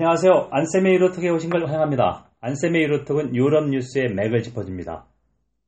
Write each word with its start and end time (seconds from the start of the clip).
안녕하세요. 0.00 0.50
안쌤의 0.52 0.94
유로톡에 0.94 1.28
오신 1.28 1.50
걸 1.50 1.66
환영합니다. 1.66 2.30
안쌤의 2.38 2.82
유로톡은 2.82 3.34
유럽 3.34 3.68
뉴스의 3.68 4.14
맥을 4.14 4.44
짚어줍니다. 4.44 5.08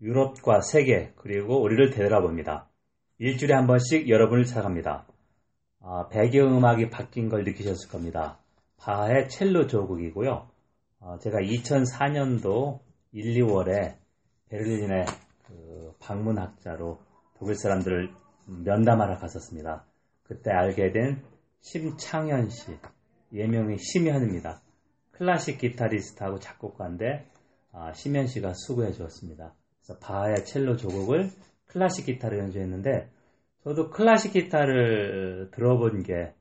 유럽과 0.01 0.61
세계 0.61 1.13
그리고 1.17 1.61
우리를 1.61 1.91
되돌아 1.91 2.21
봅니다. 2.21 2.69
일주일에 3.19 3.57
한 3.57 3.67
번씩 3.67 4.09
여러분을 4.09 4.45
찾아갑니다. 4.45 5.05
아, 5.81 6.07
배경음악이 6.13 6.91
바뀐 6.91 7.29
걸 7.29 7.43
느끼셨을 7.43 7.91
겁니다. 7.91 8.39
바하의 8.77 9.29
첼로 9.31 9.67
조국이고요. 9.67 10.49
아, 11.01 11.19
제가 11.19 11.39
2004년도 11.39 12.79
1, 13.11 13.35
2월에 13.35 13.97
베를린에 14.49 15.07
그 15.49 15.93
방문학자로 15.99 17.01
독일 17.37 17.57
사람들을 17.57 18.11
면담하러 18.65 19.17
갔었습니다. 19.17 19.85
그때 20.23 20.53
알게 20.53 20.93
된 20.93 21.21
심창현 21.63 22.51
씨, 22.51 22.79
예명이 23.33 23.79
심현입니다. 23.79 24.61
클래식 25.13 25.59
기타리스트하고 25.59 26.39
작곡가인데 26.39 27.27
아, 27.73 27.93
심현 27.93 28.27
씨가 28.27 28.53
수고해 28.55 28.93
주었습니다. 28.93 29.55
그래서 29.83 29.99
바하의 30.01 30.45
첼로 30.45 30.77
조곡을 30.77 31.31
클래식 31.67 32.07
기타를 32.07 32.39
연주했는데 32.39 33.09
저도 33.63 33.91
클래식 33.91 34.33
기타를 34.33 35.51
들어본 35.53 36.03
게 36.03 36.35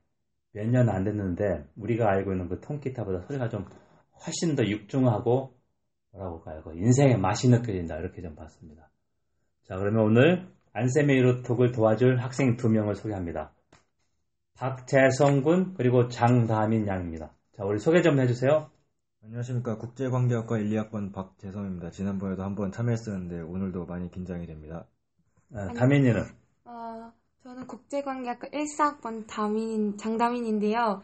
몇 0.56 0.66
년 0.68 0.90
안 0.90 1.04
됐는데 1.04 1.66
우리가 1.78 2.10
알고 2.10 2.32
있는 2.32 2.50
그 2.50 2.60
통기타보다 2.60 3.22
소리가 3.28 3.50
좀 3.50 3.66
훨씬 4.26 4.56
더 4.56 4.66
육중하고 4.66 5.54
뭐라고 6.12 6.38
할까요? 6.40 6.64
그 6.64 6.76
인생의 6.76 7.18
맛이 7.20 7.50
느껴진다 7.50 7.98
이렇게 7.98 8.22
좀 8.24 8.36
봤습니다. 8.36 8.90
자 9.64 9.76
그러면 9.78 10.04
오늘 10.06 10.48
안세메이로 10.74 11.44
톡을 11.44 11.72
도와줄 11.72 12.18
학생 12.18 12.56
두 12.58 12.68
명을 12.70 12.96
소개합니다. 12.96 13.54
박재성 14.60 15.42
군 15.42 15.74
그리고 15.78 16.10
장다민 16.10 16.86
양입니다. 16.86 17.32
자 17.56 17.64
우리 17.64 17.80
소개 17.80 18.02
좀 18.02 18.20
해주세요. 18.20 18.70
안녕하십니까 19.24 19.78
국제관계학과 19.78 20.58
1, 20.58 20.70
2학번 20.72 21.14
박재성입니다. 21.14 21.92
지난번에도 21.92 22.44
한번 22.44 22.72
참여했었는데 22.74 23.40
오늘도 23.42 23.86
많이 23.86 24.12
긴장이 24.12 24.48
됩니다. 24.48 24.86
아, 25.56 25.68
다민이는 25.74 26.24
어, 26.66 27.12
저는 27.44 27.68
국제관계학과 27.68 28.50
1사학번 28.50 29.26
다민, 29.28 29.98
장다민인데요. 29.98 31.02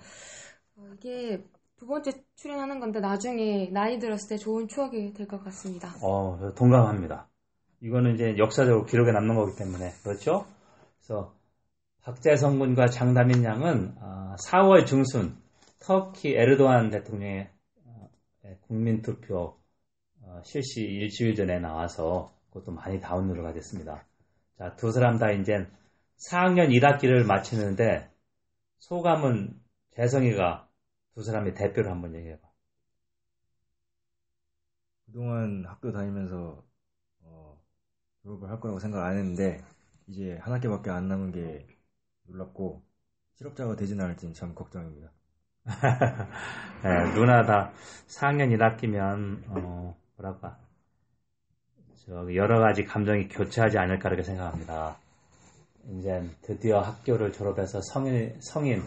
어, 0.76 0.89
이게 0.95 1.42
두 1.78 1.88
번째 1.88 2.11
출연하는 2.36 2.81
건데 2.81 3.00
나중에 3.00 3.70
나이 3.72 4.00
들었을 4.00 4.30
때 4.30 4.38
좋은 4.38 4.67
추억이 4.67 5.14
될 5.14 5.28
것 5.28 5.42
같습니다. 5.45 5.94
어, 6.03 6.38
저 6.42 6.53
동감합니다. 6.56 7.30
이거는 7.81 8.16
이제 8.16 8.36
역사적으로 8.38 8.86
기록에 8.86 9.14
남는 9.14 9.36
거기 9.36 9.56
때문에 9.56 9.92
그렇죠. 10.03 10.45
그래서 10.98 11.34
박재성 12.06 12.59
군과 12.59 12.86
장다민 12.86 13.44
양은 13.44 13.95
4월 13.95 14.86
중순 14.86 15.42
터키 15.80 16.36
에르도안 16.36 16.92
대통령의 16.92 17.50
어, 17.84 18.09
국민투표 18.67 19.58
어, 20.22 20.42
실시 20.44 20.83
일주일 20.83 21.33
전에 21.33 21.58
나와서 21.58 22.31
그것도 22.52 22.73
많이 22.73 23.02
다운로드가 23.02 23.53
됐습니다. 23.53 24.06
자, 24.59 24.76
두 24.76 24.92
사람 24.92 25.17
다 25.17 25.31
이제 25.31 25.67
4학년 26.30 26.70
1학기를 26.70 27.26
마치는데 27.26 28.08
소감은 28.78 29.59
재성이가 29.95 30.70
두 31.16 31.23
사람의 31.23 31.56
대표를 31.56 31.89
한번 31.89 32.14
얘기해봐. 32.14 32.48
그동안 35.08 35.66
학교 35.66 35.92
다니면서 35.92 36.64
어, 37.23 37.60
졸업을 38.22 38.52
할 38.52 38.60
거라고 38.60 38.80
생각 38.80 39.04
안 39.04 39.17
했는데 39.17 39.64
이제 40.05 40.37
한 40.42 40.54
학기밖에 40.54 40.92
안 40.92 41.08
남은 41.08 41.32
게 41.32 41.74
놀랍고 42.27 42.81
실업자가 43.36 43.75
되진 43.75 43.99
않을지는 44.02 44.33
참 44.33 44.53
걱정입니다. 44.55 45.11
네, 46.83 47.13
누나 47.13 47.43
다 47.43 47.71
4학년 48.08 48.55
1학기면 48.55 49.43
어, 49.49 49.97
뭐랄까 50.17 50.58
저 52.05 52.33
여러 52.36 52.59
가지 52.59 52.83
감정이 52.83 53.27
교차하지 53.30 53.77
않을까 53.77 54.09
이렇게 54.09 54.23
생각합니다. 54.23 54.97
이제 55.97 56.21
드디어 56.41 56.80
학교를 56.80 57.31
졸업해서 57.31 57.80
성인 57.81 58.39
성인 58.42 58.83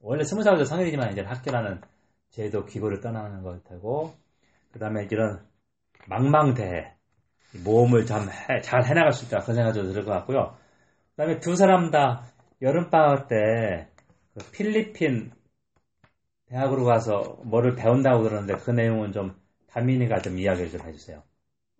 원래 0.00 0.24
스무 0.24 0.42
살부터 0.42 0.64
성인이지만 0.64 1.12
이제 1.12 1.22
학교라는 1.22 1.80
제도 2.30 2.64
기구를 2.64 3.00
떠나는 3.00 3.42
걸 3.42 3.62
테고 3.64 4.14
그 4.72 4.78
다음에 4.78 5.06
이런 5.10 5.40
망망대해 6.06 6.94
모험을 7.64 8.06
잘 8.06 8.84
해나갈 8.84 9.12
수 9.12 9.26
있다 9.26 9.40
그런 9.40 9.56
생각이 9.56 9.80
들을 9.80 10.04
것 10.04 10.12
같고요. 10.12 10.56
그 11.10 11.16
다음에 11.16 11.38
두 11.40 11.56
사람 11.56 11.90
다 11.90 12.24
여름방학 12.62 13.26
때 13.28 13.88
그 14.34 14.50
필리핀 14.52 15.32
대학으로 16.46 16.84
가서 16.84 17.38
뭐를 17.44 17.74
배운다고 17.76 18.24
그러는데 18.24 18.56
그 18.56 18.70
내용은 18.72 19.12
좀 19.12 19.40
다민이가 19.68 20.20
좀 20.20 20.38
이야기를 20.38 20.70
좀 20.70 20.80
해주세요. 20.82 21.22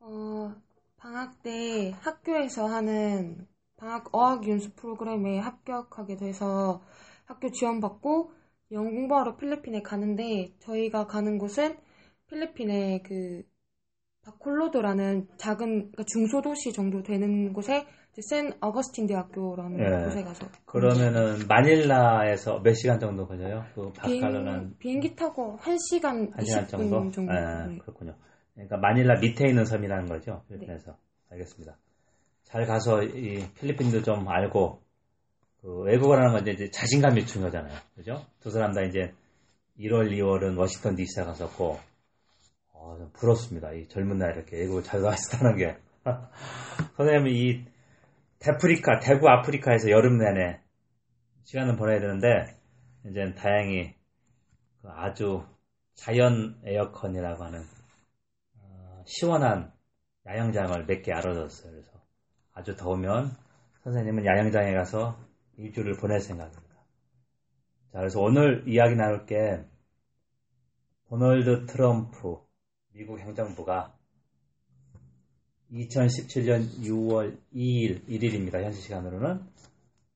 어, 0.00 0.54
방학 0.96 1.42
때 1.42 1.90
학교에서 2.00 2.66
하는 2.66 3.46
방학 3.76 4.12
어학 4.14 4.48
연수 4.48 4.72
프로그램에 4.74 5.38
합격하게 5.38 6.16
돼서 6.16 6.82
학교 7.26 7.50
지원받고 7.52 8.32
영어 8.72 8.90
공부하러 8.90 9.36
필리핀에 9.36 9.82
가는데 9.82 10.52
저희가 10.60 11.06
가는 11.06 11.38
곳은 11.38 11.78
필리핀의 12.28 13.02
그 13.04 13.42
바콜로도라는 14.22 15.28
작은 15.38 15.68
그러니까 15.92 16.04
중소도시 16.04 16.72
정도 16.72 17.02
되는 17.02 17.52
곳에 17.52 17.86
센 18.20 18.52
어거스틴 18.60 19.06
대학교라는 19.06 19.78
예. 19.78 20.04
곳에 20.04 20.22
가서 20.24 20.46
그러면은 20.64 21.46
마닐라에서 21.46 22.60
몇 22.60 22.74
시간 22.74 22.98
정도 22.98 23.26
걸려요? 23.26 23.64
그 23.74 23.92
바칼로는 23.92 24.76
비행, 24.78 25.00
기 25.00 25.14
타고 25.14 25.56
1시간 25.58 26.32
한 26.32 26.44
시간 26.44 26.66
20분 26.66 26.68
정도? 26.68 27.10
정도. 27.12 27.32
예, 27.32 27.68
네. 27.68 27.78
그렇군요. 27.78 28.14
그러니까 28.54 28.76
마닐라 28.78 29.20
밑에 29.20 29.48
있는 29.48 29.64
섬이라는 29.64 30.06
거죠. 30.06 30.42
필리핀에서. 30.48 30.96
알겠습니다. 31.30 31.76
잘 32.42 32.66
가서 32.66 33.02
이 33.02 33.44
필리핀도 33.60 34.02
좀 34.02 34.26
알고 34.28 34.80
그 35.60 35.80
외국어라는 35.82 36.32
건 36.32 36.48
이제 36.48 36.70
자신감이 36.70 37.26
중요하잖아요. 37.26 37.78
그죠? 37.94 38.24
두 38.40 38.50
사람 38.50 38.72
다 38.72 38.82
이제 38.82 39.12
1월, 39.78 40.10
2월은 40.10 40.58
워싱턴 40.58 40.96
DC에 40.96 41.24
갔었고 41.24 41.78
어, 42.72 42.96
좀 42.98 43.10
부럽습니다. 43.12 43.72
이 43.72 43.86
젊은 43.88 44.18
나이에 44.18 44.32
이렇게 44.34 44.56
외국을 44.56 44.82
잘 44.82 45.02
가셨다는 45.02 45.56
게. 45.56 45.76
선생님이 46.96 47.32
이 47.32 47.64
대프리카, 48.40 49.00
대구 49.00 49.28
아프리카에서 49.28 49.90
여름 49.90 50.18
내내 50.18 50.60
시간을 51.44 51.76
보내야 51.76 52.00
되는데 52.00 52.56
이제 53.06 53.34
다행히 53.34 53.94
그 54.82 54.88
아주 54.90 55.44
자연 55.94 56.60
에어컨이라고 56.64 57.44
하는 57.44 57.64
어, 58.60 59.02
시원한 59.06 59.72
야영장을 60.26 60.86
몇 60.86 61.02
개 61.02 61.12
알아줬어요. 61.12 61.72
그래서 61.72 61.90
아주 62.52 62.76
더우면 62.76 63.32
선생님은 63.82 64.26
야영장에 64.26 64.72
가서 64.74 65.18
일주를 65.56 65.94
보낼 65.96 66.20
생각입니다. 66.20 66.74
자, 67.92 67.98
그래서 67.98 68.20
오늘 68.20 68.62
이야기 68.68 68.94
나눌 68.94 69.26
게 69.26 69.64
도널드 71.08 71.66
트럼프 71.66 72.36
미국 72.92 73.18
행정부가 73.18 73.97
2017년 75.72 76.80
6월 76.82 77.36
2일, 77.54 78.06
1일입니다. 78.08 78.62
현지 78.62 78.80
시간으로는 78.80 79.40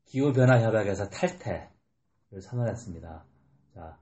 기후변화 0.07 0.61
협약에서 0.63 1.09
탈퇴를 1.09 2.41
선언했습니다. 2.41 3.25
자, 3.75 3.99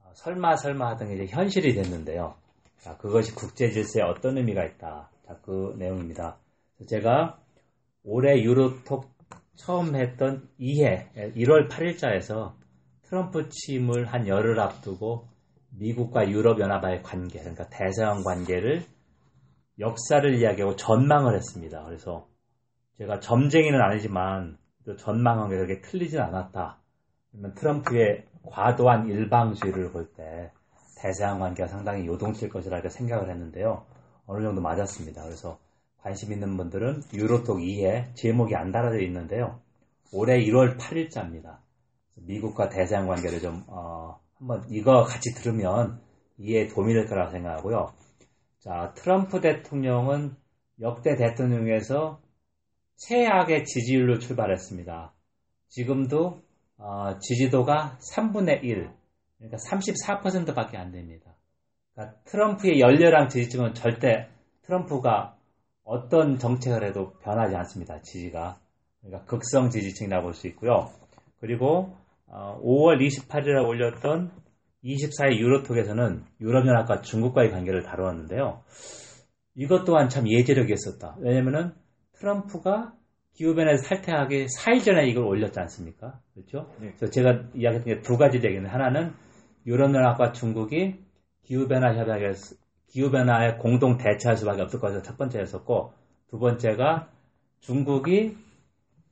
어, 0.00 0.12
설마 0.14 0.56
설마 0.56 0.90
하던 0.90 1.08
게 1.08 1.14
이제 1.14 1.26
현실이 1.26 1.74
됐는데요. 1.74 2.34
자, 2.78 2.96
그것이 2.96 3.34
국제 3.34 3.70
질서에 3.70 4.02
어떤 4.02 4.36
의미가 4.36 4.64
있다. 4.64 5.10
자, 5.26 5.38
그 5.42 5.74
내용입니다. 5.78 6.38
제가 6.88 7.40
올해 8.02 8.42
유로톡 8.42 9.08
처음 9.56 9.94
했던 9.94 10.48
2회, 10.58 11.34
1월 11.36 11.68
8일자에서 11.70 12.54
트럼프 13.02 13.48
취임을 13.48 14.06
한 14.06 14.26
열흘 14.26 14.58
앞두고 14.58 15.28
미국과 15.70 16.28
유럽연합과의 16.28 17.02
관계, 17.02 17.38
그러니까 17.38 17.68
대서양 17.68 18.22
관계를 18.22 18.84
역사를 19.78 20.34
이야기하고 20.34 20.76
전망을 20.76 21.34
했습니다. 21.34 21.84
그래서 21.84 22.26
제가 22.98 23.20
점쟁이는 23.20 23.80
아니지만 23.80 24.56
또 24.84 24.96
전망한 24.96 25.48
게 25.50 25.56
그렇게 25.56 25.80
틀리진 25.80 26.20
않았다. 26.20 26.78
트럼프의 27.56 28.26
과도한 28.44 29.08
일방주의를 29.08 29.90
볼 29.90 30.12
때 30.14 30.52
대서양 31.00 31.38
관계가 31.38 31.68
상당히 31.68 32.06
요동칠 32.06 32.48
것이라 32.48 32.80
고 32.80 32.88
생각을 32.88 33.30
했는데요. 33.30 33.84
어느 34.26 34.42
정도 34.42 34.62
맞았습니다. 34.62 35.22
그래서 35.24 35.58
관심 35.98 36.32
있는 36.32 36.56
분들은 36.56 37.02
유로톡 37.12 37.58
2에 37.58 38.14
제목이 38.14 38.54
안 38.54 38.72
달아져 38.72 39.00
있는데요. 39.00 39.60
올해 40.12 40.38
1월 40.38 40.78
8일자입니다. 40.78 41.58
미국과 42.14 42.68
대서양 42.68 43.06
관계를 43.06 43.40
좀 43.40 43.64
어, 43.66 44.18
한번 44.38 44.64
이거 44.70 45.02
같이 45.02 45.34
들으면 45.34 46.00
이해에 46.38 46.68
도움이 46.68 46.94
될 46.94 47.06
거라고 47.06 47.32
생각하고요. 47.32 47.92
자, 48.64 48.94
트럼프 48.96 49.42
대통령은 49.42 50.34
역대 50.80 51.16
대통령에서 51.16 52.18
최악의 52.96 53.66
지지율로 53.66 54.20
출발했습니다. 54.20 55.12
지금도 55.68 56.40
어, 56.78 57.18
지지도가 57.18 57.98
3분의 58.14 58.64
1, 58.64 58.90
그러니까 59.36 59.58
34%밖에 59.58 60.78
안 60.78 60.92
됩니다. 60.92 61.30
그러니까 61.92 62.18
트럼프의 62.24 62.80
열렬한 62.80 63.28
지지층은 63.28 63.74
절대 63.74 64.28
트럼프가 64.62 65.36
어떤 65.84 66.38
정책을 66.38 66.84
해도 66.84 67.12
변하지 67.18 67.54
않습니다. 67.56 68.00
지지가. 68.00 68.58
그러니까 69.02 69.26
극성 69.26 69.68
지지층이라고 69.68 70.22
볼 70.22 70.32
수 70.32 70.48
있고요. 70.48 70.90
그리고 71.38 71.94
5월 72.28 72.98
28일에 72.98 73.62
올렸던 73.62 74.32
24일 74.84 75.38
유로톡에서는 75.38 76.22
유럽연합과 76.40 77.00
중국과의 77.00 77.50
관계를 77.50 77.82
다루었는데요. 77.82 78.62
이것 79.54 79.84
또한 79.84 80.08
참 80.08 80.28
예지력이 80.28 80.72
있었다. 80.72 81.16
왜냐면은 81.20 81.72
트럼프가 82.18 82.92
기후변화에 83.34 83.76
살퇴하기 83.76 84.46
4일 84.46 84.84
전에 84.84 85.08
이걸 85.08 85.24
올렸지 85.24 85.58
않습니까? 85.60 86.20
그렇죠? 86.34 86.70
네. 86.80 86.92
그래서 86.96 87.10
제가 87.10 87.44
이야기했던 87.54 87.84
게 87.84 88.00
두 88.02 88.16
가지 88.16 88.38
얘기는 88.38 88.64
하나는 88.68 89.12
유럽연합과 89.66 90.32
중국이 90.32 90.96
기후변화 91.42 91.94
협약에 91.96 92.32
기후변화에 92.88 93.56
공동 93.56 93.96
대처할 93.96 94.36
수밖에 94.36 94.62
없을 94.62 94.78
것이 94.78 95.02
첫 95.02 95.18
번째였었고 95.18 95.92
두 96.28 96.38
번째가 96.38 97.08
중국이 97.60 98.36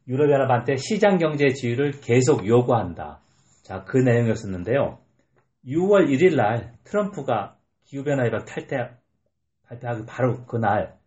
유럽연합한테 0.06 0.76
시장 0.76 1.18
경제 1.18 1.48
지위를 1.48 1.92
계속 2.00 2.46
요구한다. 2.46 3.20
자, 3.62 3.84
그 3.84 3.96
내용이었었는데요. 3.98 4.98
6월 5.66 6.08
1일 6.08 6.36
날 6.36 6.72
트럼프가 6.84 7.56
기후변화 7.84 8.26
협약 8.26 8.44
탈퇴 8.46 8.76
발표하기 9.68 10.06
바로 10.06 10.44
그날 10.46 10.98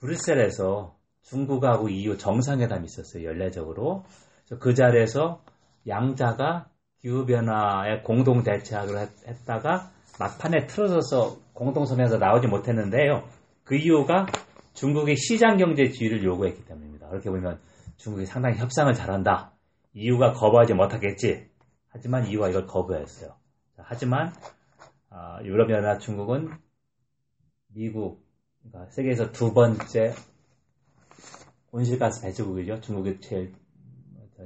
브뤼셀에서 0.00 0.96
중국하고 1.22 1.88
EU 1.88 2.16
정상회담이 2.16 2.84
있었어요. 2.84 3.24
연례적으로. 3.24 4.04
그 4.60 4.74
자리에서 4.74 5.42
양자가 5.86 6.68
기후변화에 7.00 8.02
공동 8.02 8.42
대처하기로 8.42 8.98
했다가 9.26 9.90
막판에 10.18 10.66
틀어져서 10.66 11.36
공동성명에서 11.52 12.18
나오지 12.18 12.46
못했는데요. 12.46 13.24
그 13.64 13.76
이유가 13.76 14.26
중국의 14.74 15.16
시장 15.16 15.56
경제 15.56 15.90
지위를 15.90 16.22
요구했기 16.24 16.64
때문입니다. 16.64 17.08
그렇게 17.08 17.30
보면 17.30 17.58
중국이 17.96 18.26
상당히 18.26 18.58
협상을 18.58 18.92
잘한다. 18.92 19.52
이유가 19.94 20.32
거부하지 20.32 20.74
못하겠지. 20.74 21.48
하지만 21.88 22.26
이유가 22.26 22.48
이걸 22.48 22.66
거부했어요. 22.66 23.34
하지만 23.84 24.32
아, 25.10 25.40
유럽연합 25.42 26.00
중국은 26.00 26.50
미국, 27.68 28.24
그러니까 28.62 28.90
세계에서 28.92 29.32
두 29.32 29.52
번째 29.52 30.14
온실가스 31.70 32.22
배출국이죠. 32.22 32.80
중국이 32.80 33.20
제일 33.20 33.54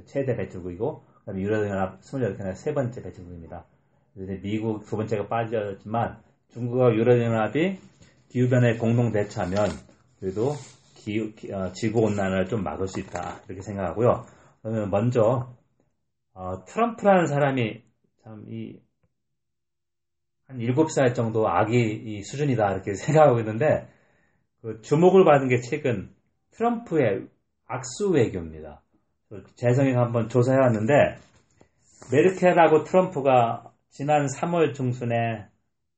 최대 0.05 0.35
배출국이고, 0.35 1.05
그다음에 1.19 1.41
유럽연합 1.41 2.01
28개나 2.01 2.55
세 2.55 2.73
번째 2.73 3.01
배출국입니다. 3.01 3.65
미국 4.41 4.85
두 4.85 4.97
번째가 4.97 5.27
빠졌지만 5.27 6.21
중국과 6.49 6.93
유럽연합이 6.93 7.79
기후변화에 8.29 8.77
공동 8.77 9.11
대처하면 9.11 9.69
그래도 10.19 10.53
기후, 10.95 11.31
어, 11.53 11.71
지구온난화를 11.71 12.47
좀 12.47 12.63
막을 12.63 12.87
수 12.87 12.99
있다 12.99 13.41
이렇게 13.47 13.61
생각하고요. 13.61 14.25
그러면 14.61 14.89
먼저 14.89 15.55
어, 16.33 16.63
트럼프라는 16.65 17.25
사람이 17.25 17.83
참이 18.23 18.79
한 20.51 20.57
7살 20.59 21.15
정도 21.15 21.47
아기 21.47 22.21
수준이다 22.23 22.73
이렇게 22.73 22.93
생각하고 22.95 23.39
있는데 23.39 23.87
그 24.61 24.81
주목을 24.81 25.25
받은 25.25 25.47
게 25.47 25.59
최근 25.61 26.13
트럼프의 26.51 27.27
악수 27.67 28.11
외교입니다. 28.11 28.81
재성이 29.55 29.93
한번 29.93 30.27
조사해 30.27 30.57
왔는데 30.57 31.15
메르켈하고 32.11 32.83
트럼프가 32.83 33.71
지난 33.89 34.27
3월 34.27 34.73
중순에 34.73 35.47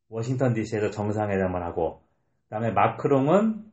워싱턴 0.09 0.53
DC에서 0.53 0.91
정상회담을 0.91 1.63
하고 1.63 2.01
그다음에 2.44 2.71
마크롱은 2.71 3.71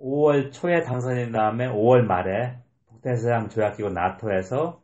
5월 0.00 0.52
초에 0.52 0.82
당선인 0.82 1.32
다음에 1.32 1.66
5월 1.66 2.02
말에 2.02 2.58
북대서양 2.88 3.48
조약기구 3.48 3.90
나토에서 3.90 4.80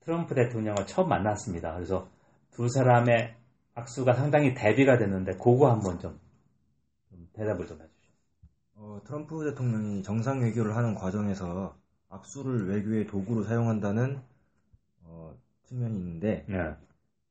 트럼프 0.00 0.34
대통령을 0.34 0.86
처음 0.86 1.08
만났습니다. 1.08 1.74
그래서 1.74 2.08
두 2.50 2.68
사람의 2.68 3.36
악수가 3.74 4.14
상당히 4.14 4.54
대비가 4.54 4.98
됐는데 4.98 5.36
그거 5.36 5.70
한번 5.70 5.98
좀, 5.98 6.18
좀 7.10 7.28
대답을 7.32 7.66
좀 7.66 7.80
해주시죠. 7.80 8.12
어, 8.74 9.00
트럼프 9.04 9.44
대통령이 9.44 10.02
정상 10.02 10.40
외교를 10.40 10.76
하는 10.76 10.94
과정에서 10.94 11.76
악수를 12.10 12.68
외교의 12.68 13.06
도구로 13.06 13.44
사용한다는 13.44 14.20
어, 15.04 15.34
측면이 15.64 15.96
있는데 15.96 16.44
네. 16.48 16.74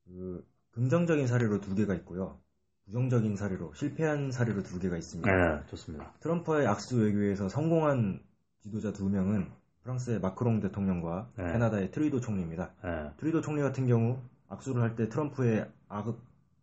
그 0.06 0.44
긍정적인 0.72 1.26
사례로 1.26 1.60
두 1.60 1.74
개가 1.74 1.94
있고요. 1.96 2.38
부정적인 2.86 3.36
사례로 3.36 3.72
실패한 3.74 4.32
사례로 4.32 4.64
두 4.64 4.80
개가 4.80 4.96
있습니다. 4.96 5.30
네, 5.30 5.62
좋습니다. 5.68 6.12
트럼프의 6.20 6.66
악수 6.66 6.98
외교에서 6.98 7.48
성공한 7.48 8.20
지도자 8.60 8.92
두 8.92 9.08
명은 9.08 9.48
프랑스의 9.84 10.20
마크롱 10.20 10.60
대통령과 10.60 11.30
네. 11.36 11.52
캐나다의 11.52 11.90
트뤼도 11.92 12.20
총리입니다. 12.20 12.72
네. 12.84 13.10
트뤼도 13.18 13.40
총리 13.42 13.62
같은 13.62 13.86
경우 13.86 14.18
악수를 14.48 14.82
할 14.82 14.96
때 14.96 15.08
트럼프의 15.08 15.66
악, 15.88 16.06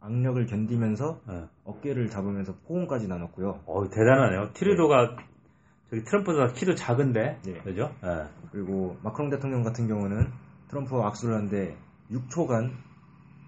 악력을 0.01 0.46
견디면서 0.46 1.19
네. 1.28 1.44
어깨를 1.66 2.10
잡으면서 2.10 2.54
포옹까지 2.68 3.07
나눴고요. 3.07 3.62
어 3.66 3.90
대단하네요. 3.90 4.51
트뤼도가 4.54 5.16
네. 5.16 5.24
저기 5.90 6.04
트럼프보다 6.04 6.54
키도 6.54 6.75
작은데, 6.75 7.40
네. 7.44 7.54
그죠? 7.63 7.92
네. 8.04 8.25
그리고 8.51 8.98
마크롱 9.04 9.30
대통령 9.30 9.63
같은 9.63 9.88
경우는 9.88 10.28
트럼프와 10.69 11.07
악수를 11.07 11.36
하는데 11.36 11.75
6초간 12.12 12.72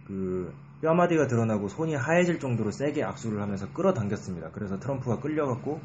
그 0.07 0.53
뼈마디가 0.81 1.27
드러나고 1.27 1.67
손이 1.67 1.95
하얘질 1.95 2.39
정도로 2.39 2.71
세게 2.71 3.03
악수를 3.03 3.41
하면서 3.41 3.71
끌어당겼습니다. 3.71 4.49
그래서 4.51 4.79
트럼프가 4.79 5.19
끌려갔고 5.19 5.79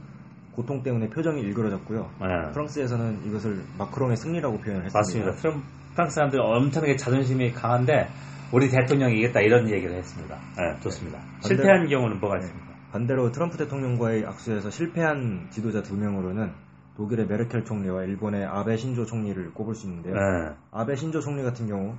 고통 0.53 0.83
때문에 0.83 1.11
표정이 1.11 1.43
일그러졌고요. 1.43 2.11
네. 2.21 2.53
프랑스에서는 2.53 3.27
이것을 3.27 3.63
마크롱의 3.79 4.17
승리라고 4.17 4.59
표현을 4.59 4.87
했습니다. 4.87 4.99
맞습니다. 4.99 5.33
트럼, 5.33 5.63
프랑스 5.93 6.15
사람들이 6.15 6.41
엄청나게 6.43 6.97
자존심이 6.97 7.53
강한데 7.53 8.09
우리 8.53 8.69
대통령이 8.71 9.19
이겼다 9.19 9.41
이런 9.41 9.69
얘기를 9.71 9.97
했습니다. 9.97 10.37
네, 10.57 10.81
좋습니다. 10.81 11.19
네. 11.19 11.49
실패한 11.49 11.89
경우는 11.89 12.21
뭐가 12.21 12.39
있습니까? 12.39 12.77
반대로 12.93 13.33
트럼프 13.33 13.57
대통령과의 13.57 14.25
악수에서 14.25 14.71
실패한 14.71 15.49
지도자 15.51 15.83
두 15.83 15.97
명으로는 15.97 16.53
독일의 16.97 17.27
메르켈 17.27 17.65
총리와 17.65 18.05
일본의 18.05 18.47
아베 18.47 18.77
신조 18.77 19.05
총리를 19.05 19.53
꼽을 19.53 19.75
수 19.75 19.87
있는데요. 19.87 20.15
네. 20.15 20.55
아베 20.71 20.95
신조 20.95 21.21
총리 21.21 21.43
같은 21.43 21.67
경우 21.67 21.97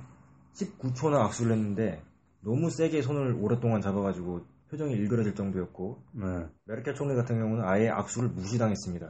19초나 0.54 1.20
악수를 1.26 1.52
했는데 1.52 2.02
너무 2.40 2.70
세게 2.70 3.02
손을 3.02 3.36
오랫동안 3.40 3.80
잡아가지고 3.80 4.40
표정이 4.70 4.94
일그러질 4.94 5.34
정도였고 5.34 6.02
네. 6.12 6.46
메르켈 6.64 6.94
총리 6.94 7.14
같은 7.14 7.38
경우는 7.38 7.64
아예 7.64 7.88
악수를 7.88 8.30
무시당했습니다. 8.30 9.06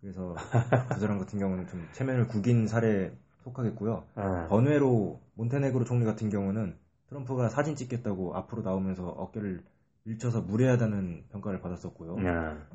그래서 0.00 0.34
그 0.92 1.00
사람 1.00 1.18
같은 1.18 1.38
경우는 1.38 1.66
좀 1.66 1.88
체면을 1.92 2.26
구긴 2.26 2.66
사례에 2.66 3.10
속하겠고요. 3.44 4.04
네. 4.16 4.22
번외로 4.48 5.20
몬테네그로 5.34 5.84
총리 5.84 6.04
같은 6.04 6.30
경우는 6.30 6.76
트럼프가 7.08 7.48
사진 7.48 7.76
찍겠다고 7.76 8.34
앞으로 8.34 8.62
나오면서 8.62 9.06
어깨를 9.06 9.62
밀쳐서 10.04 10.42
무례하다는 10.42 11.24
평가를 11.32 11.60
받았었고요. 11.60 12.16
네. 12.16 12.30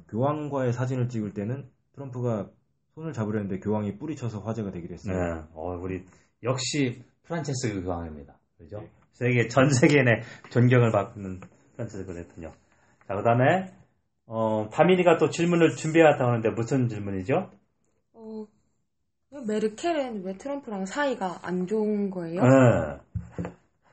교황과의 0.09 0.73
사진을 0.73 1.09
찍을 1.09 1.33
때는 1.33 1.69
트럼프가 1.93 2.49
손을 2.95 3.13
잡으려는데 3.13 3.59
교황이 3.59 3.97
뿌리쳐서 3.97 4.39
화제가 4.39 4.71
되기도 4.71 4.93
했어요. 4.93 5.15
네. 5.15 5.41
어, 5.53 5.75
우리 5.75 6.05
역시 6.43 7.03
프란체스크 7.23 7.83
교황입니다. 7.83 8.37
그죠? 8.57 8.79
네. 8.79 8.89
세계 9.11 9.47
전 9.47 9.69
세계에 9.69 10.03
존경을 10.49 10.91
받는 10.91 11.41
프란체스코 11.75 12.13
대통령. 12.13 12.51
자, 13.07 13.15
그다음에 13.15 13.71
어, 14.25 14.69
다민이가 14.71 15.17
또 15.17 15.29
질문을 15.29 15.75
준비해왔다고 15.75 16.29
하는데 16.29 16.49
무슨 16.51 16.87
질문이죠? 16.87 17.49
어, 19.31 19.41
메르켈은 19.41 20.23
왜 20.23 20.33
트럼프랑 20.37 20.85
사이가 20.85 21.39
안 21.43 21.67
좋은 21.67 22.09
거예요? 22.09 22.41
네. 22.41 22.49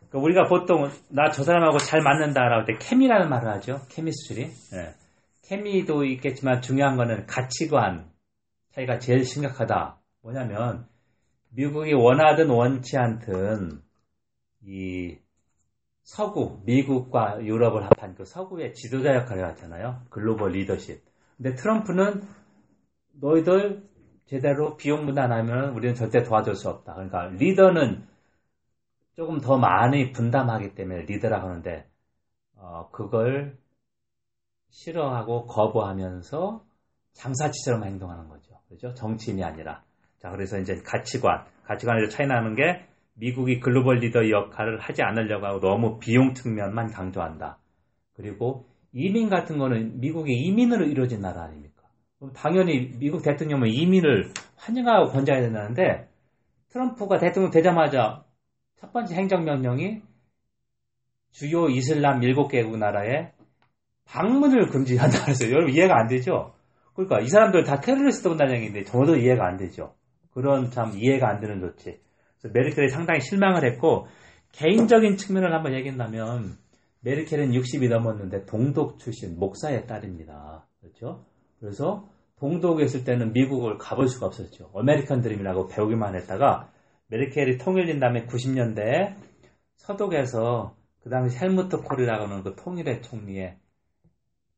그러니까 0.08 0.18
우리가 0.18 0.44
보통 0.48 0.88
나 1.10 1.30
저 1.30 1.42
사람하고 1.42 1.78
잘 1.78 2.00
맞는다라고 2.00 2.60
할 2.62 2.66
때 2.66 2.78
케미라는 2.78 3.28
말을 3.28 3.48
하죠. 3.54 3.82
케미스트리. 3.88 4.46
네. 4.72 4.94
케미도 5.42 6.04
있겠지만 6.04 6.62
중요한 6.62 6.96
거는 6.96 7.26
가치관 7.26 8.10
차이가 8.72 8.98
제일 8.98 9.24
심각하다. 9.24 9.98
뭐냐면 10.22 10.86
미국이 11.50 11.92
원하든 11.92 12.48
원치 12.48 12.96
않든 12.96 13.82
이 14.64 15.18
서구, 16.02 16.60
미국과 16.64 17.44
유럽을 17.44 17.82
합한 17.84 18.14
그 18.14 18.24
서구의 18.24 18.74
지도자 18.74 19.14
역할을 19.14 19.44
하잖아요. 19.50 20.02
글로벌 20.08 20.52
리더십. 20.52 21.02
근데 21.36 21.54
트럼프는 21.54 22.22
너희들 23.20 23.82
제대로 24.26 24.76
비용 24.76 25.06
분담 25.06 25.30
안 25.30 25.48
하면 25.48 25.70
우리는 25.70 25.94
절대 25.94 26.22
도와줄 26.22 26.56
수 26.56 26.68
없다. 26.68 26.94
그러니까 26.94 27.26
리더는 27.26 28.06
조금 29.14 29.40
더 29.40 29.56
많이 29.56 30.12
분담하기 30.12 30.74
때문에 30.74 31.02
리더라고 31.02 31.48
하는데, 31.48 31.88
어, 32.56 32.90
그걸 32.90 33.56
싫어하고 34.70 35.46
거부하면서 35.46 36.64
장사치처럼 37.12 37.84
행동하는 37.84 38.28
거죠. 38.28 38.60
그죠? 38.68 38.92
정치인이 38.94 39.42
아니라. 39.42 39.82
자, 40.18 40.30
그래서 40.30 40.58
이제 40.58 40.74
가치관, 40.84 41.46
가치관에서 41.64 42.10
차이 42.10 42.26
나는 42.26 42.54
게 42.54 42.84
미국이 43.14 43.60
글로벌 43.60 43.98
리더 43.98 44.28
역할을 44.28 44.80
하지 44.80 45.02
않으려고 45.02 45.46
하고 45.46 45.60
너무 45.60 45.98
비용 45.98 46.34
측면만 46.34 46.90
강조한다. 46.90 47.58
그리고 48.14 48.66
이민 48.92 49.30
같은 49.30 49.56
거는 49.56 50.00
미국의 50.00 50.34
이민으로 50.34 50.84
이루어진 50.84 51.20
나라 51.20 51.44
아닙니까? 51.44 51.75
당연히 52.34 52.92
미국 52.98 53.22
대통령은 53.22 53.68
이민을 53.68 54.32
환영하고 54.56 55.12
권장해야 55.12 55.44
된다는데 55.44 56.08
트럼프가 56.70 57.18
대통령 57.18 57.50
되자마자 57.50 58.24
첫 58.80 58.92
번째 58.92 59.14
행정명령이 59.14 60.02
주요 61.30 61.68
이슬람 61.68 62.20
7개국 62.20 62.78
나라에 62.78 63.32
방문을 64.06 64.68
금지한다 64.68 65.24
그랬어요. 65.24 65.50
여러분 65.50 65.74
이해가 65.74 65.98
안 65.98 66.06
되죠? 66.06 66.54
그러니까 66.94 67.20
이 67.20 67.28
사람들 67.28 67.64
다 67.64 67.80
테러리스트 67.80 68.28
온다는 68.28 68.54
얘기인데 68.56 68.84
저도 68.84 69.16
이해가 69.16 69.46
안 69.46 69.56
되죠. 69.56 69.94
그런 70.32 70.70
참 70.70 70.92
이해가 70.94 71.28
안 71.28 71.40
되는 71.40 71.60
조치. 71.60 72.00
메르켈이 72.42 72.88
상당히 72.88 73.20
실망을 73.20 73.64
했고 73.70 74.06
개인적인 74.52 75.16
측면을 75.16 75.52
한번 75.52 75.74
얘기한다면 75.74 76.56
메르켈은 77.00 77.50
60이 77.50 77.88
넘었는데 77.88 78.46
동독 78.46 78.98
출신 78.98 79.38
목사의 79.38 79.86
딸입니다. 79.86 80.66
그렇죠? 80.80 81.24
그래서 81.66 82.08
동독에 82.38 82.84
있을 82.84 83.02
때는 83.02 83.32
미국을 83.32 83.76
가볼 83.76 84.06
수가 84.06 84.26
없었죠. 84.26 84.70
아메리칸 84.72 85.20
드림이라고 85.20 85.66
배우기만 85.66 86.14
했다가 86.14 86.70
메르켈이 87.08 87.58
통일된 87.58 87.98
다음에 87.98 88.24
90년대에 88.26 89.16
서독에서 89.74 90.76
그 91.02 91.10
당시 91.10 91.36
헬무트 91.36 91.78
콜이라고 91.78 92.24
하는 92.24 92.44
그 92.44 92.54
통일의 92.54 93.02
총리의 93.02 93.56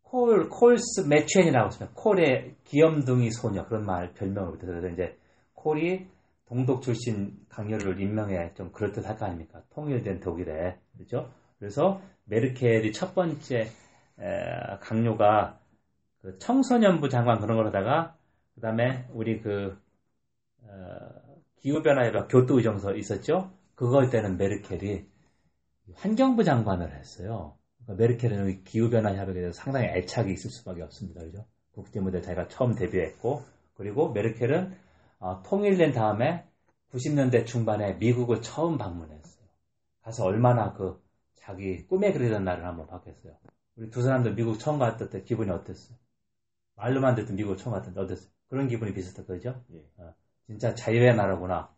콜, 0.02 0.50
Kohls 0.50 1.08
Mädchen이라고 1.08 1.66
했습니다. 1.66 1.94
콜의 1.98 2.56
귀염둥이 2.64 3.30
소녀 3.30 3.64
그런 3.64 3.84
말 3.84 4.12
별명을 4.12 4.58
붙여서 4.58 4.88
이제 4.88 5.16
콜이 5.54 6.06
동독 6.46 6.82
출신 6.82 7.38
각료를 7.48 8.02
임명해 8.02 8.52
좀 8.54 8.70
그럴듯할 8.72 9.16
거 9.16 9.24
아닙니까? 9.24 9.62
통일된 9.70 10.20
독일에 10.20 10.76
그렇죠? 10.94 11.30
그래서 11.58 12.02
메르켈이 12.24 12.92
첫 12.92 13.14
번째 13.14 13.60
에, 13.60 14.76
각료가 14.80 15.58
그 16.20 16.38
청소년부 16.38 17.08
장관 17.08 17.40
그런 17.40 17.56
걸 17.56 17.66
하다가 17.68 18.16
그 18.54 18.60
다음에 18.60 19.06
우리 19.12 19.40
그 19.40 19.78
어, 20.62 21.08
기후변화에 21.60 22.12
교토의정서 22.28 22.94
있었죠? 22.96 23.52
그걸 23.74 24.10
때는 24.10 24.36
메르켈이 24.36 25.06
환경부 25.94 26.44
장관을 26.44 26.94
했어요. 26.96 27.56
그러니까 27.84 28.02
메르켈은 28.02 28.64
기후변화 28.64 29.14
협약에 29.14 29.34
대해서 29.34 29.52
상당히 29.52 29.86
애착이 29.86 30.32
있을 30.32 30.50
수밖에 30.50 30.82
없습니다. 30.82 31.22
그죠? 31.22 31.46
국제 31.72 32.00
무대 32.00 32.20
자기가 32.20 32.48
처음 32.48 32.74
데뷔했고, 32.74 33.42
그리고 33.74 34.10
메르켈은 34.10 34.76
어, 35.20 35.42
통일된 35.44 35.92
다음에 35.92 36.44
90년대 36.92 37.46
중반에 37.46 37.94
미국을 37.94 38.42
처음 38.42 38.78
방문했어요. 38.78 39.46
가서 40.02 40.24
얼마나 40.24 40.72
그 40.72 41.02
자기 41.34 41.86
꿈에 41.86 42.12
그리던 42.12 42.44
날을 42.44 42.64
한번 42.64 42.86
봤겠어요. 42.86 43.34
우리 43.76 43.90
두 43.90 44.02
사람도 44.02 44.34
미국 44.34 44.58
처음 44.58 44.78
갔을 44.78 45.10
때 45.10 45.22
기분이 45.22 45.50
어땠어요? 45.50 45.96
말로만 46.78 47.14
듣던 47.16 47.36
미국 47.36 47.56
처음 47.56 47.80
때 47.82 47.90
어땠어요? 48.00 48.30
그런 48.48 48.68
기분이 48.68 48.92
비슷했 48.92 49.26
거죠? 49.26 49.60
예. 49.72 49.84
어, 49.98 50.14
진짜 50.46 50.74
자유의 50.74 51.14
나라구나. 51.16 51.68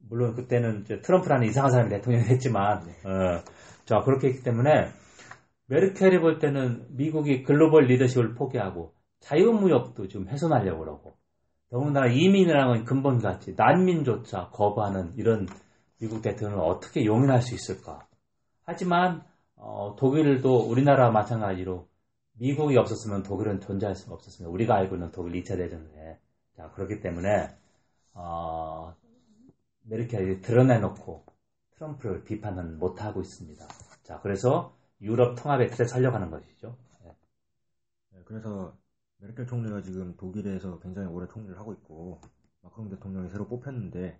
물론 0.00 0.34
그때는 0.34 0.84
트럼프라는 0.84 1.46
이상한 1.46 1.70
사람이 1.70 1.90
대통령이 1.90 2.24
됐지만, 2.24 2.86
네. 2.86 3.08
어, 3.08 3.42
자, 3.84 4.00
그렇게 4.00 4.28
했기 4.28 4.42
때문에 4.42 4.90
메르켈이 5.66 6.20
볼 6.20 6.38
때는 6.38 6.86
미국이 6.90 7.42
글로벌 7.42 7.84
리더십을 7.84 8.34
포기하고 8.34 8.94
자유무역도 9.20 10.08
좀 10.08 10.28
훼손하려고 10.28 10.80
그러고 10.80 11.16
더군다나 11.70 12.06
이민이라는 12.06 12.84
근본가치, 12.84 13.54
난민조차 13.56 14.50
거부하는 14.52 15.12
이런 15.16 15.46
미국 16.00 16.22
대통령을 16.22 16.64
어떻게 16.64 17.04
용인할 17.04 17.42
수 17.42 17.54
있을까? 17.54 18.06
하지만 18.64 19.22
어, 19.56 19.96
독일도 19.98 20.70
우리나라와 20.70 21.10
마찬가지로 21.10 21.87
미국이 22.38 22.76
없었으면 22.76 23.22
독일은 23.22 23.60
존재할 23.60 23.94
수가 23.94 24.14
없었습니다. 24.14 24.50
우리가 24.52 24.76
알고 24.76 24.96
있는 24.96 25.10
독일 25.10 25.42
2차 25.42 25.56
대전에 25.56 26.18
자 26.56 26.70
그렇기 26.72 27.00
때문에 27.00 27.48
어, 28.14 28.94
메르켈이 29.84 30.40
드러내놓고 30.40 31.24
트럼프를 31.76 32.24
비판은 32.24 32.78
못하고 32.78 33.20
있습니다. 33.20 33.66
자 34.02 34.20
그래서 34.20 34.74
유럽 35.00 35.36
통합의 35.36 35.70
틀에 35.70 35.86
살려가는 35.86 36.30
것이죠. 36.30 36.76
네. 37.04 37.16
네, 38.12 38.22
그래서 38.24 38.76
메르켈 39.18 39.46
총리가 39.46 39.82
지금 39.82 40.16
독일에서 40.16 40.78
굉장히 40.80 41.08
오래 41.08 41.26
총리를 41.28 41.58
하고 41.58 41.72
있고 41.72 42.20
마크롱 42.62 42.90
대통령이 42.90 43.28
새로 43.30 43.46
뽑혔는데 43.48 44.18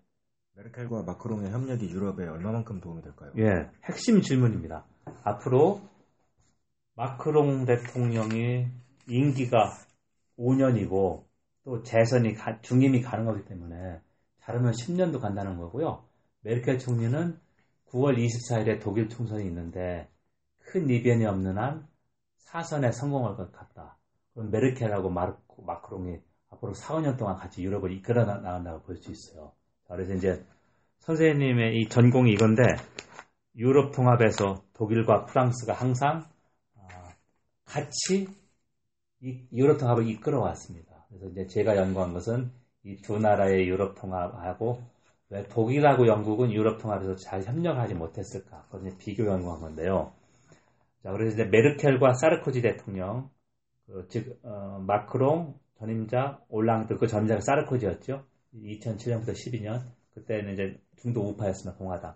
메르켈과 0.54 1.02
마크롱의 1.04 1.52
협력이 1.52 1.88
유럽에 1.88 2.26
얼마만큼 2.26 2.80
도움이 2.80 3.02
될까요? 3.02 3.32
예, 3.38 3.70
핵심 3.84 4.20
질문입니다. 4.20 4.84
앞으로 5.22 5.80
마크롱 6.98 7.64
대통령이 7.64 8.66
임기가 9.06 9.70
5년이고 10.36 11.22
또 11.62 11.82
재선이 11.84 12.34
가, 12.34 12.60
중임이 12.60 13.02
가능하기 13.02 13.44
때문에 13.44 14.00
잘하면 14.40 14.72
10년도 14.72 15.20
간다는 15.20 15.58
거고요. 15.58 16.02
메르켈 16.40 16.80
총리는 16.80 17.38
9월 17.90 18.16
24일에 18.18 18.80
독일 18.82 19.08
총선이 19.08 19.44
있는데 19.44 20.08
큰 20.58 20.90
이변이 20.90 21.24
없는 21.24 21.56
한 21.56 21.86
사선에 22.38 22.90
성공할 22.90 23.36
것 23.36 23.52
같다. 23.52 23.96
그럼 24.34 24.50
메르켈하고 24.50 25.08
마르코, 25.08 25.62
마크롱이 25.62 26.18
앞으로 26.50 26.74
4, 26.74 26.96
5년 26.96 27.16
동안 27.16 27.36
같이 27.36 27.62
유럽을 27.62 27.92
이끌어 27.92 28.24
나간다고 28.24 28.82
볼 28.82 28.96
수 28.96 29.12
있어요. 29.12 29.52
그래서 29.86 30.14
이제 30.14 30.44
선생님의 30.98 31.76
이 31.76 31.88
전공이 31.88 32.32
이건데 32.32 32.62
유럽 33.54 33.92
통합에서 33.92 34.64
독일과 34.74 35.26
프랑스가 35.26 35.74
항상 35.74 36.24
아, 36.24 36.37
같이 37.68 38.26
이 39.20 39.46
유럽 39.52 39.78
통합을 39.78 40.08
이끌어 40.08 40.40
왔습니다. 40.40 41.06
그래서 41.08 41.26
이제 41.28 41.46
제가 41.46 41.76
연구한 41.76 42.12
것은 42.12 42.50
이 42.84 42.96
두 43.02 43.18
나라의 43.18 43.68
유럽 43.68 43.94
통합하고 44.00 44.82
왜 45.30 45.42
독일하고 45.48 46.06
영국은 46.06 46.52
유럽 46.52 46.80
통합에서 46.80 47.16
잘 47.16 47.42
협력하지 47.42 47.94
못했을까? 47.94 48.64
그걸 48.70 48.90
비교 48.98 49.26
연구한 49.26 49.60
건데요. 49.60 50.12
자, 51.02 51.12
그래서 51.12 51.34
이제 51.34 51.44
메르켈과 51.44 52.14
사르코지 52.14 52.62
대통령, 52.62 53.30
그, 53.86 54.06
즉, 54.08 54.40
어, 54.42 54.82
마크롱, 54.86 55.58
전임자, 55.78 56.40
올랑드, 56.48 56.96
그 56.96 57.06
전임자가 57.06 57.40
사르코지였죠. 57.40 58.24
2007년부터 58.54 59.32
12년. 59.32 59.82
그때는 60.14 60.54
이제 60.54 60.80
중도 60.96 61.28
우파였습니다, 61.28 61.78
공화당. 61.78 62.14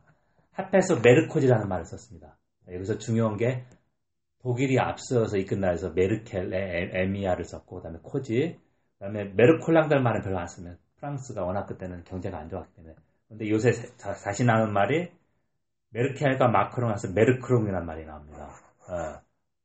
합해서 0.53 1.01
메르코지라는 1.01 1.69
말을 1.69 1.85
썼습니다. 1.85 2.39
여기서 2.71 2.99
중요한 2.99 3.37
게 3.37 3.65
독일이 4.43 4.79
앞서서 4.79 5.37
이끈 5.37 5.61
나라에서 5.61 5.91
메르켈의 5.91 6.91
메르를 6.93 7.45
썼고, 7.45 7.77
그 7.77 7.83
다음에 7.83 7.99
코지, 8.03 8.59
그 8.99 9.05
다음에 9.05 9.25
메르콜랑드란 9.25 10.03
말은 10.03 10.23
별로 10.23 10.39
안 10.39 10.47
쓰면 10.47 10.79
프랑스가 10.97 11.45
워낙 11.45 11.67
그때는 11.67 12.05
경제가 12.05 12.39
안 12.39 12.49
좋았기 12.49 12.75
때문에. 12.75 12.95
근데 13.29 13.49
요새 13.49 13.71
다시 13.99 14.45
나오는 14.45 14.73
말이 14.73 15.11
메르켈과 15.91 16.49
마크롱 16.49 16.93
에서 16.93 17.09
메르크롱이라는 17.13 17.87
말이 17.87 18.05
나옵니다. 18.05 18.49
어, 18.89 19.21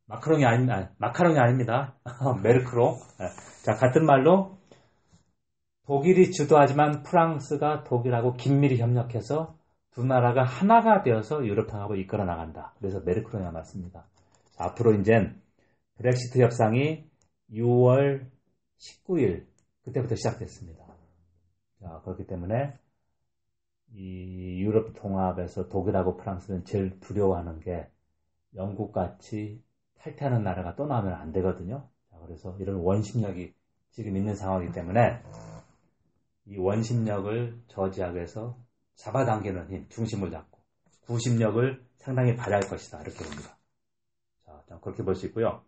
마카롱이 0.07 0.45
아니, 0.45 0.71
아, 0.71 0.89
마카롱이 0.97 1.37
아닙니다. 1.37 1.95
메르크롱. 2.43 2.87
어, 2.87 3.27
자, 3.63 3.75
같은 3.75 4.05
말로 4.05 4.57
독일이 5.85 6.31
주도하지만 6.31 7.03
프랑스가 7.03 7.83
독일하고 7.83 8.33
긴밀히 8.33 8.77
협력해서 8.77 9.55
두 9.91 10.05
나라가 10.05 10.43
하나가 10.43 11.01
되어서 11.01 11.45
유럽 11.45 11.67
통합을 11.67 11.97
이끌어 11.99 12.25
나간다. 12.25 12.73
그래서 12.77 12.99
메르크롱이 13.01 13.51
맞습니다. 13.51 14.05
자, 14.57 14.65
앞으로 14.65 14.93
이제 14.95 15.31
브렉시트 15.97 16.41
협상이 16.41 17.09
6월 17.51 18.27
19일 18.77 19.45
그때부터 19.83 20.15
시작됐습니다. 20.15 20.85
자, 21.81 22.01
그렇기 22.03 22.27
때문에 22.27 22.73
이 23.93 24.61
유럽 24.61 24.93
통합에서 24.95 25.69
독일하고 25.69 26.17
프랑스는 26.17 26.65
제일 26.65 26.99
두려워하는 26.99 27.59
게 27.61 27.87
영국 28.55 28.91
같이 28.91 29.63
탈퇴하는 29.99 30.43
나라가 30.43 30.75
또 30.75 30.85
나오면 30.85 31.13
안 31.13 31.31
되거든요. 31.31 31.89
그래서 32.25 32.55
이런 32.59 32.77
원심력이 32.77 33.53
지금 33.91 34.17
있는 34.17 34.35
상황이기 34.35 34.73
때문에 34.73 35.21
이 36.45 36.57
원심력을 36.57 37.61
저지하기 37.67 38.15
위해서 38.15 38.57
잡아당기는 38.95 39.69
힘, 39.69 39.87
중심을 39.89 40.31
잡고 40.31 40.59
구심력을 41.05 41.85
상당히 41.97 42.35
발휘할 42.35 42.67
것이다. 42.67 43.01
이렇게 43.01 43.23
봅니다. 43.23 43.56
자, 44.77 44.79
그렇게 44.81 45.03
볼 45.03 45.15
수 45.15 45.25
있고요. 45.27 45.61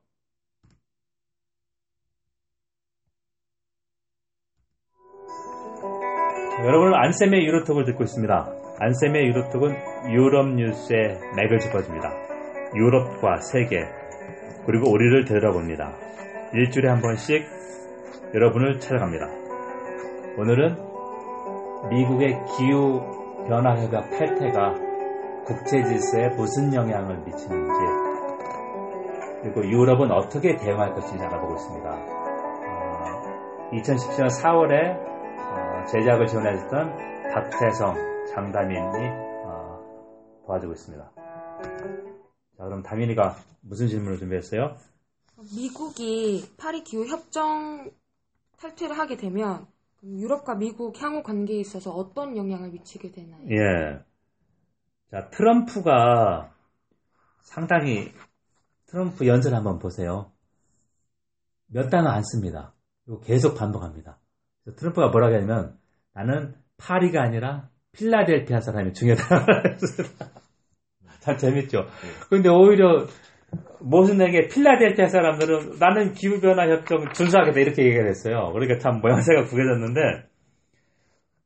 여러분은 6.63 6.93
안쌤의 6.93 7.45
유로톡을 7.45 7.85
듣고 7.85 8.03
있습니다. 8.03 8.53
안쌤의 8.79 9.27
유로톡은 9.27 10.11
유럽 10.11 10.49
뉴스의 10.55 11.19
맥을 11.35 11.59
짚어줍니다. 11.59 12.09
유럽과 12.75 13.37
세계, 13.37 13.79
그리고 14.65 14.91
우리를 14.91 15.25
되돌아봅니다. 15.25 15.95
일주일에 16.53 16.89
한 16.89 17.01
번씩 17.01 17.45
여러분을 18.33 18.79
찾아갑니다. 18.79 19.25
오늘은 20.37 20.75
미국의 21.89 22.37
기후 22.57 23.45
변화 23.47 23.75
협약 23.81 24.09
탈퇴가 24.11 24.75
국제 25.45 25.81
질서에 25.81 26.27
무슨 26.35 26.73
영향을 26.73 27.23
미치는지 27.25 28.08
그리고 29.41 29.65
유럽은 29.65 30.11
어떻게 30.11 30.57
대응할 30.57 30.93
것인지 30.93 31.23
알아보고 31.23 31.55
있습니다. 31.55 31.89
어, 32.67 33.69
2017년 33.71 34.27
4월에 34.27 34.97
어, 35.37 35.85
제작을 35.85 36.27
지원했던 36.27 36.95
박태성 37.33 37.95
장다민이 38.33 39.07
어, 39.45 39.79
도와주고 40.45 40.73
있습니다. 40.73 41.11
자, 42.57 42.63
그럼 42.63 42.83
다민이가 42.83 43.35
무슨 43.61 43.87
질문을 43.87 44.17
준비했어요? 44.17 44.75
미국이 45.55 46.43
파리 46.57 46.83
기후 46.83 47.05
협정 47.07 47.89
탈퇴를 48.57 48.97
하게 48.97 49.15
되면 49.15 49.67
유럽과 50.03 50.55
미국 50.55 51.01
향후 51.01 51.23
관계에 51.23 51.59
있어서 51.59 51.91
어떤 51.91 52.35
영향을 52.35 52.71
미치게 52.71 53.11
되나요? 53.11 53.41
예. 53.49 53.99
자, 55.11 55.29
트럼프가 55.29 56.51
상당히 57.41 58.11
트럼프 58.89 59.27
연설 59.27 59.53
한번 59.53 59.77
보세요. 59.79 60.31
몇 61.67 61.89
단어 61.89 62.09
안 62.09 62.23
씁니다. 62.23 62.73
그리고 63.05 63.21
계속 63.21 63.55
반복합니다. 63.55 64.17
트럼프가 64.75 65.09
뭐라고 65.09 65.35
하냐면 65.35 65.77
나는 66.13 66.55
파리가 66.77 67.21
아니라 67.21 67.69
필라델피아 67.91 68.61
사람이 68.61 68.93
중요하다. 68.93 69.45
참 71.21 71.37
재밌죠. 71.37 71.85
그런데 72.29 72.49
오히려 72.49 73.05
모순에게 73.79 74.47
필라델피아 74.47 75.07
사람들은 75.07 75.77
나는 75.79 76.13
기후변화 76.13 76.69
협정 76.69 77.11
준수하겠다 77.13 77.59
이렇게 77.59 77.83
얘기를 77.83 78.07
했어요. 78.07 78.51
그러니까 78.53 78.79
참 78.79 79.01
모양새가 79.01 79.45
구겨졌는데 79.45 80.29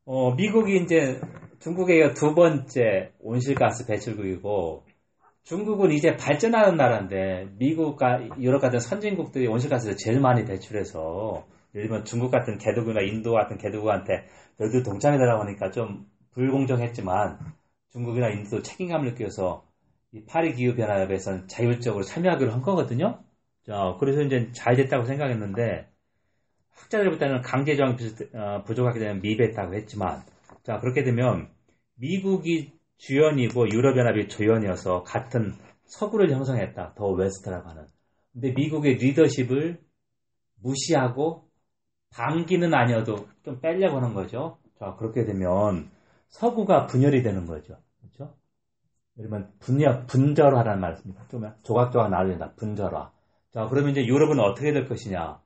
어, 0.05 0.33
미국이 0.35 0.81
이제 0.83 1.19
중국의 1.59 2.13
두 2.13 2.35
번째 2.35 3.11
온실가스 3.19 3.87
배출국이고 3.87 4.83
중국은 5.43 5.91
이제 5.91 6.15
발전하는 6.15 6.77
나라인데 6.77 7.49
미국과 7.57 8.39
유럽 8.39 8.59
같은 8.61 8.79
선진국들이 8.79 9.47
온실가스를 9.47 9.97
제일 9.97 10.19
많이 10.19 10.45
배출해서 10.45 11.45
예를 11.75 11.87
들면 11.87 12.05
중국 12.05 12.31
같은 12.31 12.57
개도국이나 12.57 13.01
인도 13.01 13.33
같은 13.33 13.57
개도국한테 13.57 14.25
너희들 14.57 14.83
동참해달라고 14.83 15.43
하니까 15.43 15.71
좀 15.71 16.07
불공정했지만 16.31 17.39
중국이나 17.91 18.29
인도도 18.29 18.61
책임감을 18.61 19.11
느껴서 19.11 19.65
이 20.13 20.23
파리 20.25 20.53
기후 20.53 20.75
변화협에서는 20.75 21.47
자율적으로 21.47 22.03
참여하기로 22.03 22.51
한 22.51 22.61
거거든요. 22.61 23.23
자, 23.65 23.97
그래서 23.99 24.21
이제 24.21 24.51
잘 24.53 24.75
됐다고 24.75 25.05
생각했는데 25.05 25.87
학자들 26.71 27.09
볼 27.09 27.19
때는 27.19 27.41
강제 27.41 27.75
조항 27.75 27.97
어, 28.33 28.63
부족하게 28.63 28.99
되면 28.99 29.21
미배했다고 29.21 29.73
했지만 29.75 30.21
자 30.63 30.79
그렇게 30.79 31.03
되면 31.03 31.49
미국이 31.95 32.73
주연이고 32.97 33.69
유럽연합이 33.69 34.27
조연이어서 34.29 35.03
같은 35.03 35.53
서구를 35.85 36.31
형성했다. 36.31 36.93
the 36.95 37.07
West라고 37.09 37.69
하는. 37.69 37.87
근데 38.33 38.51
미국의 38.51 38.95
리더십을 38.95 39.81
무시하고 40.61 41.49
반기는 42.11 42.73
아니어도 42.73 43.27
좀 43.43 43.59
빼려고 43.61 43.97
하는 43.97 44.13
거죠. 44.13 44.59
자, 44.79 44.95
그렇게 44.97 45.25
되면 45.25 45.91
서구가 46.29 46.87
분열이 46.87 47.23
되는 47.23 47.45
거죠. 47.45 47.77
그렇죠? 48.01 48.35
들면 49.17 49.53
분열, 49.59 50.05
분절화라는 50.07 50.81
말을 50.81 50.97
씁니다. 50.97 51.25
좀 51.29 51.43
조각조각 51.63 52.09
나눠진다. 52.11 52.53
분절화. 52.55 53.11
자, 53.51 53.67
그러면 53.69 53.91
이제 53.91 54.05
유럽은 54.05 54.39
어떻게 54.39 54.73
될 54.73 54.87
것이냐. 54.87 55.41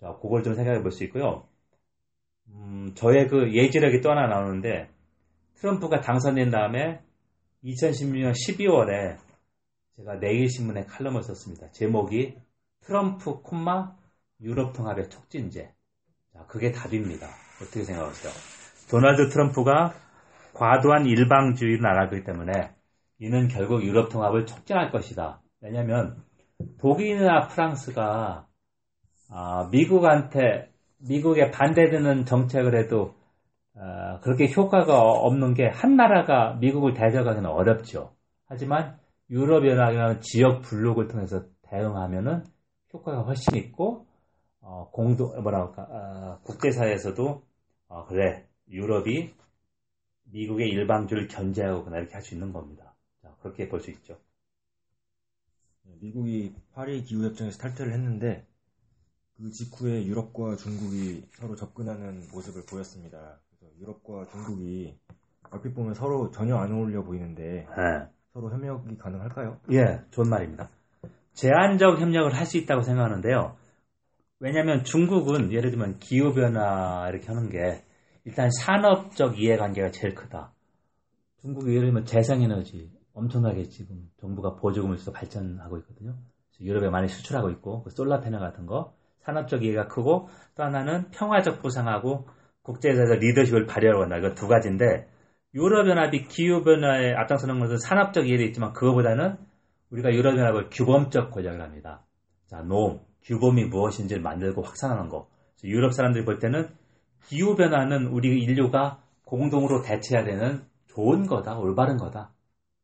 자, 0.00 0.16
그걸 0.22 0.42
좀 0.42 0.54
생각해 0.54 0.82
볼 0.82 0.92
수 0.92 1.04
있고요. 1.04 1.46
음, 2.48 2.92
저의 2.94 3.28
그 3.28 3.54
예지력이 3.54 4.00
또 4.00 4.10
하나 4.10 4.26
나오는데 4.26 4.90
트럼프가 5.60 6.00
당선된 6.00 6.50
다음에 6.50 7.02
2016년 7.64 8.32
12월에 8.32 9.18
제가 9.96 10.14
내일신문에 10.16 10.86
칼럼을 10.86 11.22
썼습니다. 11.22 11.70
제목이 11.70 12.38
트럼프 12.80 13.42
콤마 13.42 13.94
유럽 14.40 14.72
통합의 14.72 15.10
촉진제. 15.10 15.70
자, 16.32 16.46
그게 16.46 16.72
답입니다. 16.72 17.26
어떻게 17.60 17.84
생각하세요? 17.84 18.32
도널드 18.90 19.28
트럼프가 19.28 19.92
과도한 20.54 21.04
일방주의를 21.04 21.82
나가기 21.82 22.24
때문에 22.24 22.74
이는 23.18 23.48
결국 23.48 23.84
유럽 23.84 24.08
통합을 24.08 24.46
촉진할 24.46 24.90
것이다. 24.90 25.42
왜냐하면 25.60 26.24
독일이나 26.78 27.48
프랑스가 27.48 28.46
아, 29.28 29.68
미국한테 29.70 30.72
미국에 30.98 31.50
반대되는 31.50 32.24
정책을 32.24 32.78
해도 32.78 33.14
어, 33.14 33.19
그렇게 34.22 34.52
효과가 34.52 35.00
없는 35.00 35.54
게 35.54 35.66
한 35.68 35.96
나라가 35.96 36.54
미국을 36.54 36.94
대적하기는 36.94 37.48
어렵죠. 37.48 38.14
하지만 38.46 38.98
유럽연합이나 39.30 40.20
지역 40.20 40.62
블록을 40.62 41.08
통해서 41.08 41.44
대응하면은 41.62 42.44
효과가 42.92 43.22
훨씬 43.22 43.56
있고 43.56 44.06
어, 44.60 44.90
공동 44.92 45.40
뭐라 45.42 45.60
할까 45.66 45.82
어, 45.90 46.40
국제사회에서도 46.44 47.42
어, 47.88 48.04
그래 48.06 48.46
유럽이 48.68 49.32
미국의 50.24 50.68
일방주를 50.70 51.28
견제하거나 51.28 51.98
이렇게 51.98 52.14
할 52.14 52.22
수 52.22 52.34
있는 52.34 52.52
겁니다. 52.52 52.94
자, 53.22 53.34
그렇게 53.42 53.68
볼 53.68 53.80
수 53.80 53.90
있죠. 53.92 54.18
네, 55.84 55.94
미국이 56.00 56.54
파리 56.74 57.02
기후협정에서 57.02 57.58
탈퇴를 57.58 57.92
했는데 57.92 58.46
그 59.36 59.50
직후에 59.50 60.04
유럽과 60.06 60.56
중국이 60.56 61.24
서로 61.32 61.56
접근하는 61.56 62.28
모습을 62.32 62.64
보였습니다. 62.66 63.40
유럽과 63.80 64.26
중국이 64.30 64.94
얼핏 65.50 65.74
보면 65.74 65.94
서로 65.94 66.30
전혀 66.30 66.56
안 66.56 66.72
어울려 66.72 67.02
보이는데 67.02 67.66
네. 67.66 68.06
서로 68.32 68.50
협력이 68.50 68.96
가능할까요? 68.98 69.58
예, 69.72 70.00
좋은 70.10 70.28
말입니다. 70.28 70.68
제한적 71.32 71.98
협력을 72.00 72.32
할 72.34 72.46
수 72.46 72.58
있다고 72.58 72.82
생각하는데요. 72.82 73.56
왜냐하면 74.38 74.84
중국은 74.84 75.52
예를 75.52 75.70
들면 75.70 75.98
기후 75.98 76.34
변화 76.34 77.08
이렇게 77.08 77.26
하는 77.28 77.48
게 77.48 77.84
일단 78.24 78.50
산업적 78.50 79.38
이해관계가 79.40 79.90
제일 79.90 80.14
크다. 80.14 80.52
중국이 81.40 81.70
예를 81.70 81.86
들면 81.88 82.04
재생에너지 82.04 82.92
엄청나게 83.14 83.64
지금 83.64 84.10
정부가 84.20 84.56
보조금을 84.56 84.98
써서 84.98 85.12
발전하고 85.12 85.78
있거든요. 85.78 86.14
유럽에 86.60 86.90
많이 86.90 87.08
수출하고 87.08 87.48
있고 87.50 87.82
그 87.82 87.90
solar 87.90 88.20
panel 88.20 88.40
같은 88.40 88.66
거 88.66 88.94
산업적 89.20 89.64
이해가 89.64 89.88
크고 89.88 90.28
또 90.54 90.62
하나는 90.62 91.10
평화적 91.10 91.62
부상하고 91.62 92.26
국제에서 92.72 93.14
리더십을 93.14 93.66
발휘하려고 93.66 94.04
한다. 94.04 94.18
이거 94.18 94.34
두 94.34 94.48
가지인데 94.48 95.08
유럽연합이 95.54 96.26
기후변화에 96.28 97.14
앞장서는 97.14 97.58
것은 97.58 97.78
산업적 97.78 98.28
이해도 98.28 98.44
있지만 98.44 98.72
그거보다는 98.72 99.36
우리가 99.90 100.12
유럽연합을 100.12 100.68
규범적 100.70 101.32
권력이라 101.32 101.60
합니다. 101.60 102.04
자, 102.46 102.62
노, 102.62 103.00
규범이 103.24 103.64
무엇인지를 103.66 104.22
만들고 104.22 104.62
확산하는 104.62 105.08
거. 105.08 105.28
유럽 105.64 105.92
사람들이 105.92 106.24
볼 106.24 106.38
때는 106.38 106.68
기후변화는 107.26 108.06
우리 108.06 108.40
인류가 108.40 109.02
공동으로 109.24 109.82
대처해야 109.82 110.24
되는 110.24 110.62
좋은 110.88 111.26
거다, 111.26 111.58
올바른 111.58 111.96
거다. 111.96 112.32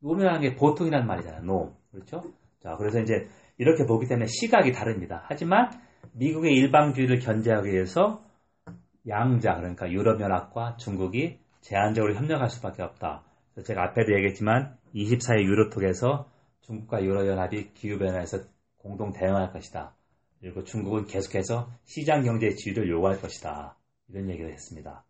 norm이라는 0.00 0.40
게 0.40 0.54
보통이라는 0.54 1.06
말이잖아요. 1.06 1.42
노. 1.42 1.74
그렇죠? 1.90 2.22
자, 2.60 2.76
그래서 2.76 3.00
이제 3.00 3.28
이렇게 3.58 3.86
보기 3.86 4.06
때문에 4.06 4.26
시각이 4.26 4.72
다릅니다. 4.72 5.24
하지만 5.28 5.70
미국의 6.12 6.52
일방주의를 6.54 7.20
견제하기 7.20 7.70
위해서 7.70 8.25
양자, 9.08 9.56
그러니까 9.56 9.90
유럽연합과 9.90 10.76
중국이 10.76 11.38
제한적으로 11.60 12.14
협력할 12.14 12.50
수밖에 12.50 12.82
없다. 12.82 13.22
제가 13.64 13.84
앞에도 13.84 14.12
얘기했지만 14.14 14.76
24일 14.94 15.44
유로톡에서 15.44 16.30
중국과 16.62 17.02
유럽연합이 17.04 17.72
기후변화에서 17.74 18.38
공동 18.76 19.12
대응할 19.12 19.52
것이다. 19.52 19.94
그리고 20.40 20.64
중국은 20.64 21.06
계속해서 21.06 21.70
시장 21.84 22.22
경제 22.22 22.50
지위를 22.50 22.88
요구할 22.90 23.20
것이다. 23.20 23.76
이런 24.08 24.28
얘기를 24.30 24.52
했습니다. 24.52 25.04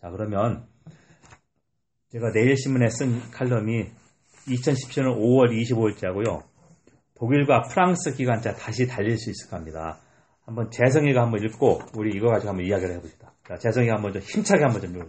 자, 0.00 0.10
그러면 0.10 0.66
제가 2.10 2.32
내일 2.32 2.56
신문에 2.56 2.88
쓴 2.88 3.20
칼럼이 3.30 3.86
2017년 4.46 5.16
5월 5.16 5.50
25일자고요. 5.50 6.42
독일과 7.14 7.62
프랑스 7.62 8.14
기관차 8.14 8.54
다시 8.54 8.86
달릴 8.86 9.16
수 9.16 9.30
있을 9.30 9.50
겁니다. 9.50 9.98
한번 10.44 10.70
재성이가 10.70 11.22
한번 11.22 11.42
읽고 11.44 11.80
우리 11.96 12.14
이거 12.14 12.28
가지고 12.28 12.50
한번 12.50 12.66
이야기를 12.66 12.96
해봅시다. 12.96 13.23
자, 13.46 13.58
재성이가 13.58 13.96
한번 13.96 14.12
좀 14.12 14.22
힘차게 14.22 14.64
한번 14.64 14.80
좀 14.80 14.96
읽어. 14.96 15.06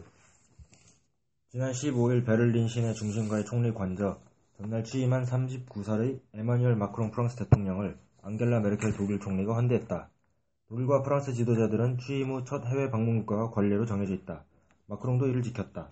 지난 1.49 1.71
15일 1.71 2.25
베를린 2.25 2.67
시내 2.67 2.93
중심가의 2.93 3.45
총리 3.45 3.73
관저 3.73 4.19
전날 4.57 4.83
취임한 4.83 5.23
39살의 5.23 6.19
에마뉴엘 6.33 6.75
마크롱 6.75 7.11
프랑스 7.11 7.37
대통령을 7.37 7.97
앙겔라 8.23 8.59
메르켈 8.59 8.93
독일 8.97 9.19
총리가 9.19 9.55
환대했다. 9.55 10.09
독일과 10.67 11.03
프랑스 11.03 11.33
지도자들은 11.33 11.99
취임 11.99 12.31
후 12.31 12.43
첫 12.43 12.65
해외 12.65 12.89
방문 12.89 13.19
국가가 13.19 13.51
관례로 13.51 13.85
정해져 13.85 14.13
있다. 14.13 14.43
마크롱도 14.87 15.27
이를 15.27 15.41
지켰다. 15.41 15.91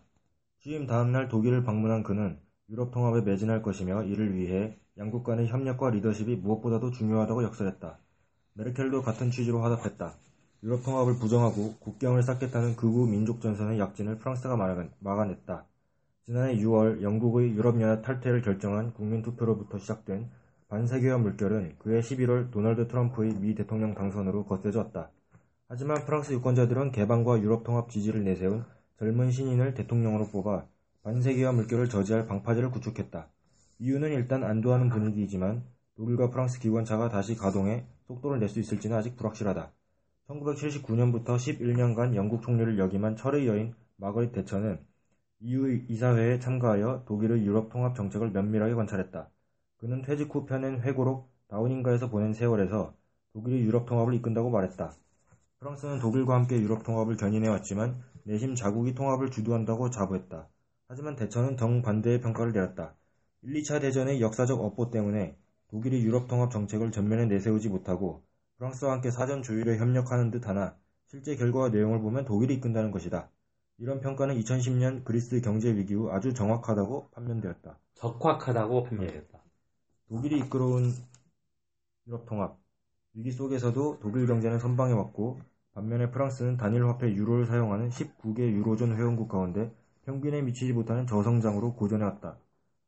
취임 0.60 0.86
다음날 0.86 1.30
독일을 1.30 1.64
방문한 1.64 2.04
그는 2.04 2.40
유럽 2.70 2.92
통합에 2.92 3.22
매진할 3.22 3.62
것이며 3.62 4.04
이를 4.04 4.36
위해 4.36 4.78
양국 4.98 5.24
간의 5.24 5.48
협력과 5.48 5.92
리더십이 5.92 6.38
무엇보다도 6.38 6.92
중요하다고 6.92 7.44
역설했다. 7.44 8.00
메르켈도 8.56 9.02
같은 9.02 9.32
취지로 9.32 9.62
화답했다. 9.62 10.16
유럽 10.64 10.82
통합을 10.84 11.20
부정하고 11.20 11.76
국경을 11.80 12.24
쌓겠다는 12.24 12.78
극우 12.78 13.06
민족 13.06 13.42
전선의 13.42 13.80
약진을 13.80 14.18
프랑스가 14.18 14.56
막아냈다. 15.02 15.66
지난해 16.24 16.56
6월 16.56 17.04
영국의 17.04 17.52
유럽연합 17.52 18.02
탈퇴를 18.02 18.42
결정한 18.42 18.94
국민투표로부터 18.94 19.78
시작된 19.78 20.32
반세계화 20.70 21.18
물결은 21.18 21.76
그해 21.80 22.00
11월 22.00 22.50
도널드 22.50 22.88
트럼프의 22.88 23.34
미 23.34 23.56
대통령 23.56 23.94
당선으로 23.94 24.46
거세졌다. 24.46 25.12
하지만 25.68 26.06
프랑스 26.06 26.32
유권자들은 26.32 26.94
개방과 26.94 27.42
유럽 27.42 27.66
통합 27.66 27.90
지지를 27.90 28.24
내세운 28.24 28.64
젊은 29.00 29.32
신인을 29.32 29.74
대통령으로 29.74 30.28
뽑아 30.28 30.66
반세계화 31.04 31.52
물결을 31.52 31.90
저지할 31.90 32.26
방파제를 32.26 32.72
구축했다. 32.72 33.28
이유는 33.80 34.14
일단 34.14 34.46
안도하는 34.46 34.88
분위기이지만 34.88 35.66
독일과 35.98 36.30
프랑스 36.30 36.62
기관차가 36.62 37.10
다시 37.10 37.36
가동해 37.36 37.86
속도를 38.08 38.40
낼 38.40 38.48
수 38.48 38.62
있을지는 38.62 38.96
아직 38.96 39.18
불확실하다. 39.18 39.70
1979년부터 40.30 41.38
11년간 41.38 42.16
영국 42.16 42.42
총리를 42.42 42.80
역임한 42.80 43.18
철의 43.18 43.48
여인 43.48 43.74
마거릿 43.98 44.32
대처는 44.32 44.80
EU 45.42 45.86
이사회에 45.90 46.40
참가하여 46.40 47.04
독일의 47.06 47.46
유럽 47.46 47.70
통합 47.70 47.96
정책을 47.96 48.32
면밀하게 48.32 48.74
관찰했다. 48.76 49.30
그는 49.78 50.02
퇴직 50.02 50.34
후 50.34 50.46
펴낸 50.46 50.82
회고록 50.82 51.30
다우닝가에서 51.50 52.10
보낸 52.10 52.34
세월에서 52.34 52.94
독일이 53.34 53.62
유럽 53.64 53.86
통합을 53.86 54.14
이끈다고 54.14 54.50
말했다. 54.50 54.94
프랑스는 55.60 56.00
독일과 56.00 56.36
함께 56.36 56.60
유럽 56.60 56.84
통합을 56.84 57.18
견인해왔지만 57.18 58.02
내심 58.24 58.56
자국이 58.56 58.96
통합을 58.96 59.30
주도한다고 59.30 59.90
자부했다. 59.90 60.48
하지만 60.88 61.16
대처는 61.16 61.58
정반대의 61.58 62.22
평가를 62.22 62.54
내렸다. 62.54 62.96
1, 63.42 63.54
2차 63.56 63.82
대전의 63.82 64.22
역사적 64.22 64.62
업보 64.62 64.90
때문에 64.90 65.36
독일이 65.70 66.02
유럽 66.04 66.28
통합 66.30 66.52
정책을 66.52 66.92
전면에 66.92 67.26
내세우지 67.26 67.68
못하고 67.68 68.24
프랑스와 68.64 68.94
함께 68.94 69.12
사전 69.12 69.44
조율에 69.44 69.78
협력하는 69.78 70.32
듯 70.32 70.48
하나 70.48 70.74
실제 71.08 71.36
결과와 71.36 71.68
내용을 71.68 72.00
보면 72.00 72.24
독일이 72.24 72.54
이끈다는 72.54 72.92
것이다. 72.92 73.30
이런 73.78 74.00
평가는 74.00 74.34
2010년 74.40 75.04
그리스 75.04 75.42
경제 75.42 75.76
위기 75.76 75.96
후 75.96 76.10
아주 76.12 76.34
정확하다고 76.34 77.10
판명되었다. 77.10 77.78
적확하다고 77.96 78.84
판명되었다. 78.84 79.44
독일이 80.08 80.40
이끌어온 80.40 80.94
유럽 82.08 82.26
통합 82.26 82.58
위기 83.14 83.34
속에서도 83.34 84.00
독일 84.00 84.28
경제는 84.28 84.60
선방해 84.60 84.94
왔고 84.94 85.42
반면에 85.74 86.10
프랑스는 86.12 86.56
단일 86.56 86.86
화폐 86.88 87.14
유로를 87.14 87.46
사용하는 87.46 87.90
19개 87.90 88.44
유로존 88.44 88.96
회원국 88.96 89.28
가운데 89.28 89.76
평균에 90.06 90.42
미치지 90.42 90.72
못하는 90.72 91.06
저성장으로 91.06 91.74
고전해 91.74 92.06
왔다. 92.06 92.38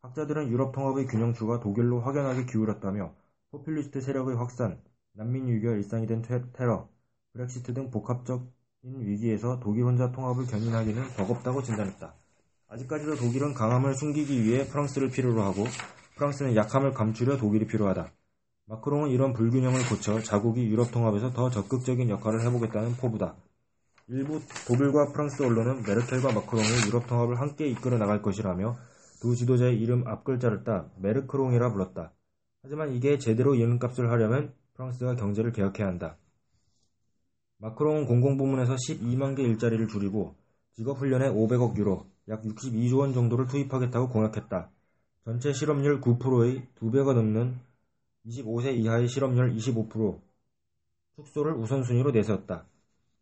학자들은 0.03 0.47
유럽 0.47 0.71
통합의 0.71 1.07
균형추가 1.07 1.59
독일로 1.59 1.99
확연하게 1.99 2.45
기울었다며 2.45 3.13
포퓰리스트 3.51 3.99
세력의 3.99 4.37
확산, 4.37 4.79
난민 5.17 5.47
유기가 5.47 5.71
일상이 5.71 6.07
된 6.07 6.21
테러, 6.21 6.89
브렉시트 7.31 7.73
등 7.73 7.89
복합적인 7.89 8.49
위기에서 8.83 9.61
독일 9.61 9.85
혼자 9.85 10.11
통합을 10.11 10.45
견인하기는 10.45 11.01
버겁다고 11.15 11.63
진단했다. 11.63 12.13
아직까지도 12.67 13.15
독일은 13.15 13.53
강함을 13.53 13.93
숨기기 13.95 14.43
위해 14.43 14.67
프랑스를 14.67 15.09
필요로 15.09 15.41
하고 15.41 15.63
프랑스는 16.17 16.57
약함을 16.57 16.91
감추려 16.91 17.37
독일이 17.37 17.65
필요하다. 17.65 18.11
마크롱은 18.65 19.09
이런 19.09 19.31
불균형을 19.31 19.87
고쳐 19.87 20.19
자국이 20.21 20.65
유럽 20.65 20.91
통합에서 20.91 21.31
더 21.31 21.49
적극적인 21.49 22.09
역할을 22.09 22.41
해보겠다는 22.41 22.97
포부다. 22.97 23.37
일부 24.07 24.41
독일과 24.67 25.13
프랑스 25.13 25.43
언론은 25.43 25.83
메르켈과 25.83 26.33
마크롱이 26.33 26.87
유럽 26.87 27.07
통합을 27.07 27.39
함께 27.39 27.67
이끌어 27.67 27.97
나갈 27.97 28.21
것이라며 28.21 28.75
두 29.21 29.35
지도자의 29.35 29.79
이름 29.79 30.05
앞글자를 30.07 30.65
따 30.65 30.89
메르크롱이라 30.97 31.71
불렀다. 31.71 32.11
하지만 32.63 32.93
이게 32.93 33.17
제대로 33.17 33.55
이름값을 33.55 34.11
하려면 34.11 34.53
프랑스가 34.75 35.15
경제를 35.15 35.51
개혁해야 35.51 35.87
한다. 35.87 36.17
마크롱은 37.57 38.05
공공부문에서 38.05 38.75
12만 38.75 39.35
개 39.35 39.43
일자리를 39.43 39.87
줄이고 39.87 40.35
직업훈련에 40.73 41.29
500억 41.29 41.77
유로, 41.77 42.05
약 42.27 42.43
62조 42.43 42.99
원 42.99 43.13
정도를 43.13 43.47
투입하겠다고 43.47 44.09
공약했다. 44.09 44.69
전체 45.23 45.53
실업률 45.53 46.01
9%의 46.01 46.67
2배가 46.75 47.13
넘는 47.13 47.55
25세 48.25 48.75
이하의 48.75 49.07
실업률 49.07 49.55
25%, 49.55 50.19
축소를 51.15 51.53
우선순위로 51.53 52.11
내세웠다. 52.11 52.65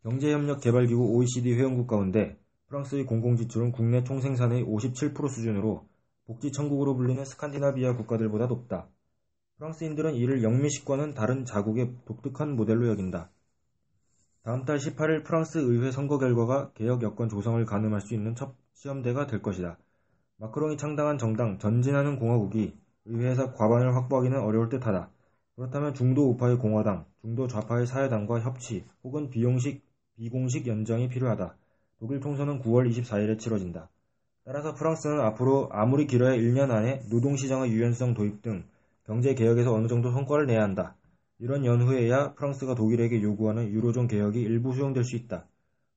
경제협력개발기구 0.02 1.16
OECD 1.16 1.54
회원국 1.54 1.86
가운데 1.86 2.36
프랑스의 2.66 3.06
공공지출은 3.06 3.70
국내 3.72 4.02
총생산의 4.02 4.64
57% 4.64 5.28
수준으로 5.28 5.86
복지천국으로 6.26 6.96
불리는 6.96 7.24
스칸디나비아 7.24 7.96
국가들보다 7.96 8.46
높다. 8.46 8.88
프랑스인들은 9.58 10.14
이를 10.16 10.42
영미식과는 10.42 11.14
다른 11.14 11.44
자국의 11.44 11.92
독특한 12.06 12.56
모델로 12.56 12.88
여긴다. 12.88 13.30
다음 14.42 14.64
달 14.64 14.78
18일 14.78 15.24
프랑스 15.24 15.58
의회 15.58 15.90
선거 15.90 16.18
결과가 16.18 16.72
개혁 16.72 17.02
여건 17.02 17.28
조성을 17.28 17.64
가늠할 17.64 18.00
수 18.00 18.14
있는 18.14 18.34
첫 18.34 18.54
시험대가 18.72 19.26
될 19.26 19.42
것이다. 19.42 19.78
마크롱이 20.38 20.76
창당한 20.76 21.18
정당 21.18 21.58
전진하는 21.58 22.18
공화국이 22.18 22.76
의회에서 23.04 23.52
과반을 23.52 23.94
확보하기는 23.94 24.38
어려울 24.40 24.68
듯하다. 24.68 25.10
그렇다면 25.54 25.94
중도 25.94 26.28
우파의 26.30 26.58
공화당, 26.58 27.06
중도 27.20 27.46
좌파의 27.46 27.86
사회당과 27.86 28.40
협치 28.40 28.84
혹은 29.04 29.30
비용식, 29.30 29.84
비공식 30.16 30.66
연정이 30.66 31.08
필요하다. 31.08 31.56
독일 32.00 32.20
총선은 32.20 32.60
9월 32.60 32.90
24일에 32.90 33.38
치러진다. 33.38 33.88
따라서 34.44 34.74
프랑스는 34.74 35.20
앞으로 35.20 35.68
아무리 35.70 36.06
길어야 36.06 36.36
1년 36.36 36.70
안에 36.70 37.02
노동시장의 37.08 37.70
유연성 37.70 38.14
도입 38.14 38.42
등 38.42 38.64
경제 39.04 39.34
개혁에서 39.34 39.72
어느 39.72 39.86
정도 39.86 40.10
성과를 40.10 40.46
내야 40.46 40.62
한다. 40.62 40.96
이런 41.38 41.64
연후에야 41.64 42.34
프랑스가 42.34 42.74
독일에게 42.74 43.22
요구하는 43.22 43.68
유로존 43.70 44.08
개혁이 44.08 44.40
일부 44.40 44.72
수용될 44.72 45.04
수 45.04 45.16
있다. 45.16 45.46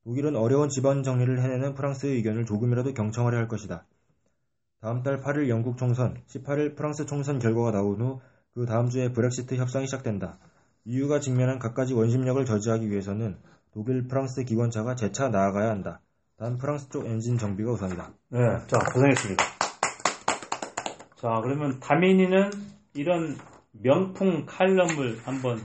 독일은 0.03 0.35
어려운 0.35 0.69
집안 0.69 1.03
정리를 1.03 1.41
해내는 1.41 1.73
프랑스의 1.73 2.15
의견을 2.15 2.45
조금이라도 2.45 2.93
경청하려 2.93 3.37
할 3.37 3.47
것이다. 3.47 3.85
다음 4.81 5.03
달 5.03 5.19
8일 5.21 5.49
영국 5.49 5.77
총선, 5.77 6.21
18일 6.27 6.75
프랑스 6.75 7.05
총선 7.05 7.39
결과가 7.39 7.71
나온 7.71 7.99
후 8.01 8.19
그 8.57 8.65
다음 8.65 8.89
주에 8.89 9.11
브렉시트 9.11 9.53
협상이 9.53 9.85
시작된다. 9.85 10.39
EU가 10.85 11.19
직면한 11.19 11.59
갖가지 11.59 11.93
원심력을 11.93 12.43
저지하기 12.43 12.89
위해서는 12.89 13.37
독일, 13.71 14.07
프랑스 14.07 14.43
기관차가 14.45 14.95
재차 14.95 15.29
나아가야 15.29 15.69
한다. 15.69 16.01
단 16.37 16.57
프랑스 16.57 16.89
쪽 16.89 17.05
엔진 17.05 17.37
정비가 17.37 17.73
우선이다. 17.73 18.09
네, 18.29 18.39
자 18.65 18.79
고생했습니다. 18.79 19.43
자 21.17 21.39
그러면 21.43 21.79
다민이는 21.79 22.49
이런 22.97 23.37
명품 23.71 24.45
칼럼을 24.45 25.19
한번 25.23 25.61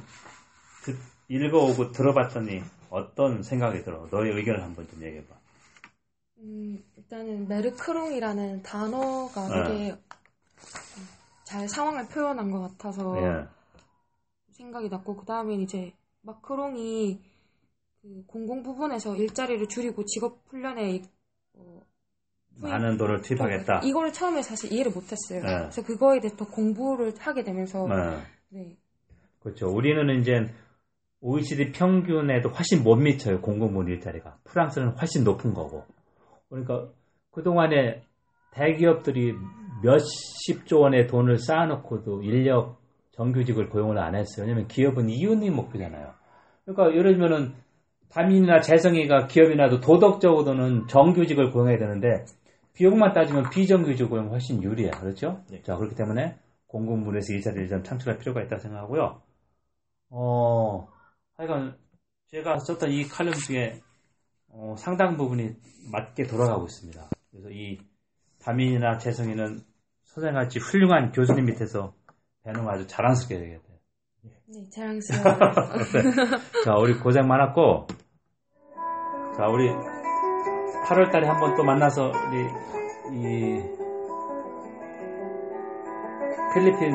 듣, 0.84 0.98
읽어오고 1.28 1.92
들어봤더니 1.92 2.62
어떤 2.90 3.42
생각이 3.42 3.82
들어? 3.82 4.06
너의 4.10 4.32
의견을 4.32 4.62
한번 4.62 4.86
좀 4.88 5.02
얘기해봐. 5.02 5.34
음, 6.38 6.84
일단은 6.96 7.48
메르크롱이라는 7.48 8.62
단어가 8.62 9.48
네. 9.48 9.64
되게 9.64 9.96
잘 11.44 11.68
상황을 11.68 12.08
표현한 12.08 12.50
것 12.50 12.60
같아서 12.60 13.14
네. 13.14 13.46
생각이 14.50 14.88
났고 14.88 15.16
그 15.16 15.24
다음에 15.24 15.54
이제 15.54 15.94
마크롱이 16.22 17.20
그 18.02 18.24
공공 18.26 18.62
부분에서 18.62 19.16
일자리를 19.16 19.66
줄이고 19.68 20.04
직업 20.04 20.42
훈련에 20.48 21.02
어, 21.54 21.80
많은 22.60 22.96
돈을 22.96 23.22
투입하겠다. 23.22 23.80
이거를 23.84 24.12
처음에 24.12 24.42
사실 24.42 24.72
이해를 24.72 24.92
못했어요. 24.92 25.42
네. 25.42 25.56
그래서 25.58 25.82
그거에 25.82 26.20
대해서 26.20 26.36
더 26.36 26.46
공부를 26.46 27.12
하게 27.18 27.44
되면서 27.44 27.86
네. 27.88 28.18
네. 28.50 28.76
그렇죠. 29.40 29.68
우리는 29.68 30.20
이제 30.20 30.46
OECD 31.20 31.72
평균에도 31.72 32.48
훨씬 32.50 32.82
못 32.82 32.96
미쳐요. 32.96 33.40
공공부문 33.40 33.88
일자리가. 33.88 34.38
프랑스는 34.44 34.96
훨씬 34.98 35.24
높은 35.24 35.54
거고. 35.54 35.84
그러니까 36.48 36.88
그 37.30 37.42
동안에 37.42 38.02
대기업들이 38.52 39.32
몇십 39.82 40.66
조 40.66 40.80
원의 40.80 41.06
돈을 41.06 41.38
쌓아놓고도 41.38 42.22
인력 42.22 42.80
정규직을 43.12 43.68
고용을 43.68 43.98
안 43.98 44.14
했어요. 44.14 44.46
왜냐면 44.46 44.66
기업은 44.68 45.08
이윤이 45.08 45.50
목표잖아요. 45.50 46.12
그러니까 46.64 46.96
예를 46.96 47.14
들면은 47.14 47.54
담임이나 48.10 48.60
재성이가 48.60 49.26
기업이나도 49.26 49.80
도덕적으로는 49.80 50.86
정규직을 50.86 51.50
고용해야 51.50 51.78
되는데 51.78 52.24
비용만 52.74 53.12
따지면 53.12 53.50
비정규직 53.50 54.08
고용 54.08 54.30
훨씬 54.30 54.62
유리해요. 54.62 54.92
그렇죠? 54.92 55.42
네. 55.50 55.62
자, 55.62 55.76
그렇기 55.76 55.94
때문에 55.94 56.38
공공부문에서 56.66 57.34
일자리를 57.34 57.68
좀 57.68 57.82
창출할 57.82 58.18
필요가 58.18 58.42
있다고 58.42 58.60
생각하고요. 58.60 59.20
어, 60.10 60.88
하여간 61.36 61.76
제가 62.28 62.58
썼던 62.58 62.90
이 62.90 63.06
칼럼 63.08 63.34
중에 63.34 63.80
어, 64.48 64.74
상당 64.78 65.16
부분이 65.16 65.54
맞게 65.90 66.24
돌아가고 66.24 66.64
있습니다. 66.64 67.10
그래서 67.30 67.50
이 67.50 67.78
담임이나 68.40 68.98
재성이는 68.98 69.60
선생같이 70.04 70.58
훌륭한 70.58 71.12
교수님 71.12 71.46
밑에서 71.46 71.94
배는 72.42 72.68
아주 72.68 72.86
자랑스럽게 72.86 73.38
되겠대요. 73.38 73.78
네, 74.48 74.68
자랑스러워요. 74.70 75.38
네. 75.92 76.64
자, 76.64 76.74
우리 76.74 76.98
고생 76.98 77.26
많았고, 77.26 77.86
자, 79.36 79.46
우리 79.46 79.70
8월 80.84 81.10
달에 81.10 81.26
한번 81.28 81.54
또 81.54 81.62
만나서 81.62 82.12
우리 82.28 82.48
이 83.12 83.62
필리핀 86.54 86.92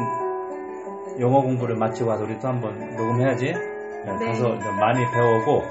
영어 1.20 1.42
공부를 1.42 1.76
마치고 1.76 2.10
와서 2.10 2.24
우리 2.24 2.38
또 2.40 2.48
한번 2.48 2.78
녹음해야지. 2.96 3.46
네. 3.46 4.26
가서 4.26 4.50
많이 4.80 5.04
배워오고 5.12 5.64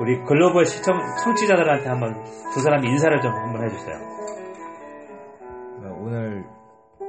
우리 0.00 0.22
글로벌 0.24 0.66
시청 0.66 0.98
청취자들한테 1.22 1.88
한번 1.88 2.22
두 2.52 2.60
사람 2.60 2.84
인사를 2.84 3.20
좀 3.20 3.32
한번 3.32 3.64
해주세요. 3.64 3.96
오늘 5.98 6.44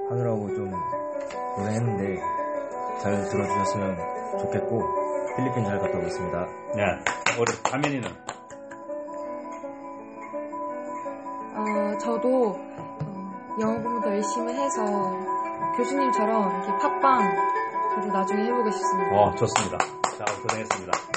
하느라고 0.10 0.48
좀 0.56 0.72
고생했는데 1.56 2.22
잘 3.02 3.12
들어주셨으면 3.30 3.98
좋겠고 4.40 4.82
필리핀 5.36 5.66
잘 5.66 5.80
갔다 5.80 5.98
오겠습니다. 5.98 6.46
네, 6.76 6.84
우리 7.40 7.52
가면이는 7.64 8.10
저도 12.26 12.48
어, 12.50 13.56
영어 13.60 13.80
공부 13.84 14.02
더 14.02 14.10
열심히 14.10 14.52
해서 14.54 14.84
교수님처럼 15.78 16.64
이렇게 16.64 16.78
팟빵 16.80 17.22
저도 17.94 18.08
나중에 18.08 18.46
해보고 18.46 18.72
싶습니다. 18.72 19.16
어 19.16 19.36
좋습니다. 19.36 19.78
자 20.18 20.26
고생했습니다. 20.42 21.15